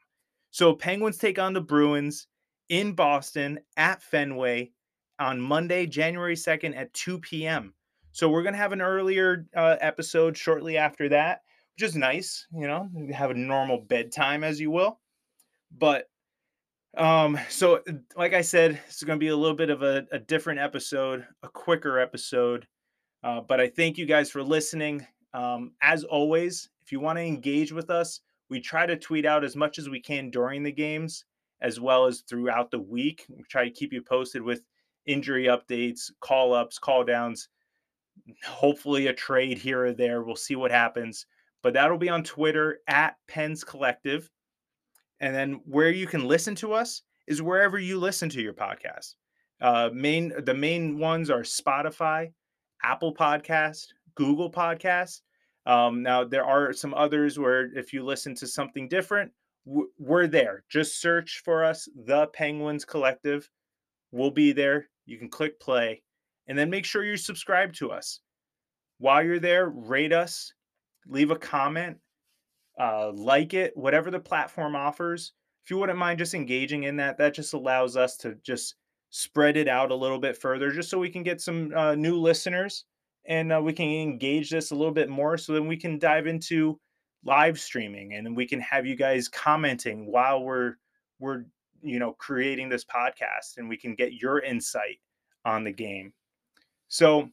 So, 0.50 0.74
Penguins 0.74 1.18
take 1.18 1.38
on 1.38 1.52
the 1.52 1.60
Bruins 1.60 2.28
in 2.68 2.92
Boston 2.92 3.58
at 3.76 4.02
Fenway 4.02 4.70
on 5.18 5.40
Monday, 5.40 5.86
January 5.86 6.36
2nd 6.36 6.76
at 6.76 6.92
2 6.94 7.18
p.m. 7.18 7.74
So, 8.12 8.28
we're 8.28 8.42
going 8.42 8.52
to 8.52 8.58
have 8.58 8.72
an 8.72 8.82
earlier 8.82 9.46
uh, 9.56 9.76
episode 9.80 10.36
shortly 10.36 10.76
after 10.76 11.08
that, 11.08 11.40
which 11.74 11.88
is 11.88 11.96
nice. 11.96 12.46
You 12.54 12.66
know, 12.66 12.88
have 13.12 13.30
a 13.30 13.34
normal 13.34 13.78
bedtime, 13.78 14.44
as 14.44 14.60
you 14.60 14.70
will. 14.70 15.00
But 15.76 16.08
um, 16.96 17.38
so 17.48 17.80
like 18.16 18.34
I 18.34 18.42
said, 18.42 18.80
it's 18.86 19.02
going 19.02 19.18
to 19.18 19.24
be 19.24 19.28
a 19.28 19.36
little 19.36 19.56
bit 19.56 19.70
of 19.70 19.82
a, 19.82 20.06
a 20.12 20.18
different 20.18 20.60
episode, 20.60 21.26
a 21.42 21.48
quicker 21.48 21.98
episode. 21.98 22.66
Uh, 23.22 23.40
but 23.40 23.60
I 23.60 23.68
thank 23.68 23.98
you 23.98 24.06
guys 24.06 24.30
for 24.30 24.42
listening. 24.42 25.06
Um, 25.32 25.72
as 25.82 26.04
always, 26.04 26.68
if 26.84 26.92
you 26.92 27.00
want 27.00 27.18
to 27.18 27.24
engage 27.24 27.72
with 27.72 27.90
us, 27.90 28.20
we 28.50 28.60
try 28.60 28.86
to 28.86 28.96
tweet 28.96 29.24
out 29.24 29.42
as 29.42 29.56
much 29.56 29.78
as 29.78 29.88
we 29.88 30.00
can 30.00 30.30
during 30.30 30.62
the 30.62 30.70
games, 30.70 31.24
as 31.60 31.80
well 31.80 32.06
as 32.06 32.20
throughout 32.20 32.70
the 32.70 32.78
week. 32.78 33.24
We 33.28 33.42
try 33.48 33.64
to 33.64 33.70
keep 33.70 33.92
you 33.92 34.02
posted 34.02 34.42
with 34.42 34.62
injury 35.06 35.46
updates, 35.46 36.10
call 36.20 36.52
ups, 36.52 36.78
call 36.78 37.02
downs, 37.02 37.48
hopefully 38.46 39.08
a 39.08 39.12
trade 39.12 39.58
here 39.58 39.86
or 39.86 39.92
there. 39.92 40.22
We'll 40.22 40.36
see 40.36 40.54
what 40.54 40.70
happens. 40.70 41.26
But 41.64 41.72
that'll 41.72 41.98
be 41.98 42.10
on 42.10 42.22
Twitter 42.22 42.80
at 42.86 43.16
Pens 43.26 43.64
Collective. 43.64 44.30
And 45.20 45.34
then 45.34 45.62
where 45.64 45.88
you 45.88 46.06
can 46.06 46.28
listen 46.28 46.54
to 46.56 46.74
us 46.74 47.00
is 47.26 47.40
wherever 47.40 47.78
you 47.78 47.98
listen 47.98 48.28
to 48.28 48.42
your 48.42 48.52
podcast. 48.52 49.14
Uh, 49.62 49.88
main 49.94 50.34
the 50.44 50.52
main 50.52 50.98
ones 50.98 51.30
are 51.30 51.40
Spotify, 51.40 52.30
Apple 52.82 53.14
Podcast, 53.14 53.86
Google 54.14 54.52
Podcast. 54.52 55.22
Um, 55.64 56.02
now 56.02 56.22
there 56.22 56.44
are 56.44 56.74
some 56.74 56.92
others 56.92 57.38
where 57.38 57.74
if 57.74 57.94
you 57.94 58.04
listen 58.04 58.34
to 58.36 58.46
something 58.46 58.86
different, 58.86 59.32
we're 59.64 60.26
there. 60.26 60.64
Just 60.68 61.00
search 61.00 61.40
for 61.46 61.64
us, 61.64 61.88
the 62.04 62.26
Penguins 62.34 62.84
Collective. 62.84 63.48
We'll 64.12 64.30
be 64.30 64.52
there. 64.52 64.90
You 65.06 65.16
can 65.16 65.30
click 65.30 65.58
play, 65.60 66.02
and 66.46 66.58
then 66.58 66.68
make 66.68 66.84
sure 66.84 67.04
you 67.04 67.16
subscribe 67.16 67.72
to 67.74 67.90
us. 67.90 68.20
While 68.98 69.24
you're 69.24 69.40
there, 69.40 69.70
rate 69.70 70.12
us, 70.12 70.52
leave 71.08 71.30
a 71.30 71.36
comment, 71.36 71.98
uh, 72.78 73.12
like 73.12 73.54
it, 73.54 73.76
whatever 73.76 74.10
the 74.10 74.20
platform 74.20 74.76
offers. 74.76 75.32
If 75.64 75.70
you 75.70 75.78
wouldn't 75.78 75.98
mind 75.98 76.18
just 76.18 76.34
engaging 76.34 76.84
in 76.84 76.96
that, 76.96 77.18
that 77.18 77.34
just 77.34 77.54
allows 77.54 77.96
us 77.96 78.16
to 78.18 78.36
just 78.42 78.74
spread 79.10 79.56
it 79.56 79.68
out 79.68 79.90
a 79.90 79.94
little 79.94 80.18
bit 80.18 80.36
further, 80.36 80.70
just 80.70 80.90
so 80.90 80.98
we 80.98 81.10
can 81.10 81.22
get 81.22 81.40
some 81.40 81.72
uh, 81.74 81.94
new 81.94 82.16
listeners 82.16 82.84
and 83.26 83.52
uh, 83.52 83.60
we 83.62 83.72
can 83.72 83.86
engage 83.86 84.50
this 84.50 84.70
a 84.70 84.74
little 84.74 84.92
bit 84.92 85.08
more 85.08 85.38
so 85.38 85.52
then 85.52 85.66
we 85.66 85.76
can 85.76 85.98
dive 85.98 86.26
into 86.26 86.78
live 87.24 87.58
streaming 87.58 88.14
and 88.14 88.36
we 88.36 88.46
can 88.46 88.60
have 88.60 88.86
you 88.86 88.94
guys 88.94 89.28
commenting 89.28 90.10
while 90.10 90.42
we're 90.42 90.74
we're 91.20 91.44
you 91.82 91.98
know 91.98 92.12
creating 92.12 92.68
this 92.68 92.84
podcast 92.84 93.56
and 93.56 93.68
we 93.68 93.76
can 93.76 93.94
get 93.94 94.12
your 94.14 94.40
insight 94.40 94.98
on 95.44 95.64
the 95.64 95.72
game 95.72 96.12
so 96.88 97.28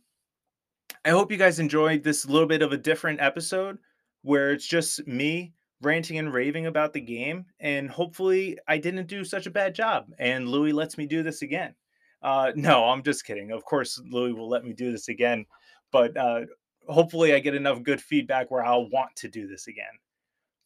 i 1.06 1.10
hope 1.10 1.32
you 1.32 1.38
guys 1.38 1.60
enjoyed 1.60 2.04
this 2.04 2.28
little 2.28 2.48
bit 2.48 2.62
of 2.62 2.72
a 2.72 2.78
different 2.78 3.22
episode 3.22 3.78
where 4.22 4.52
it's 4.52 4.68
just 4.68 5.06
me 5.08 5.54
ranting 5.82 6.18
and 6.20 6.34
raving 6.34 6.68
about 6.68 6.94
the 6.94 7.02
game. 7.02 7.46
And 7.60 7.90
hopefully, 7.90 8.58
I 8.68 8.78
didn't 8.78 9.08
do 9.08 9.24
such 9.24 9.48
a 9.48 9.52
bad 9.52 9.76
job. 9.76 10.12
And 10.20 10.48
Louis 10.48 10.72
lets 10.72 10.98
me 10.98 11.06
do 11.06 11.24
this 11.24 11.42
again. 11.42 11.76
Uh, 12.22 12.52
no, 12.56 12.86
I'm 12.86 13.04
just 13.04 13.26
kidding. 13.26 13.52
Of 13.52 13.66
course, 13.66 14.02
Louis 14.10 14.34
will 14.34 14.50
let 14.50 14.64
me 14.64 14.74
do 14.74 14.92
this 14.92 15.10
again. 15.10 15.46
But 15.92 16.16
uh, 16.16 16.42
hopefully, 16.88 17.34
I 17.34 17.40
get 17.40 17.56
enough 17.56 17.84
good 17.84 18.02
feedback 18.02 18.50
where 18.52 18.64
I'll 18.64 18.90
want 18.90 19.16
to 19.18 19.28
do 19.28 19.48
this 19.48 19.68
again. 19.68 19.86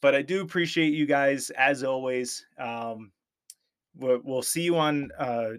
But 0.01 0.13
I 0.13 0.21
do 0.21 0.41
appreciate 0.41 0.93
you 0.93 1.05
guys 1.05 1.49
as 1.51 1.83
always. 1.83 2.45
Um, 2.59 3.11
we'll 3.97 4.43
see 4.43 4.61
you 4.61 4.77
on 4.77 5.09
uh, 5.17 5.51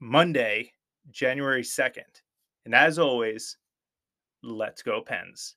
Monday, 0.00 0.72
January 1.10 1.62
2nd. 1.62 2.22
And 2.64 2.74
as 2.74 2.98
always, 2.98 3.58
let's 4.42 4.82
go, 4.82 5.02
Pens. 5.02 5.56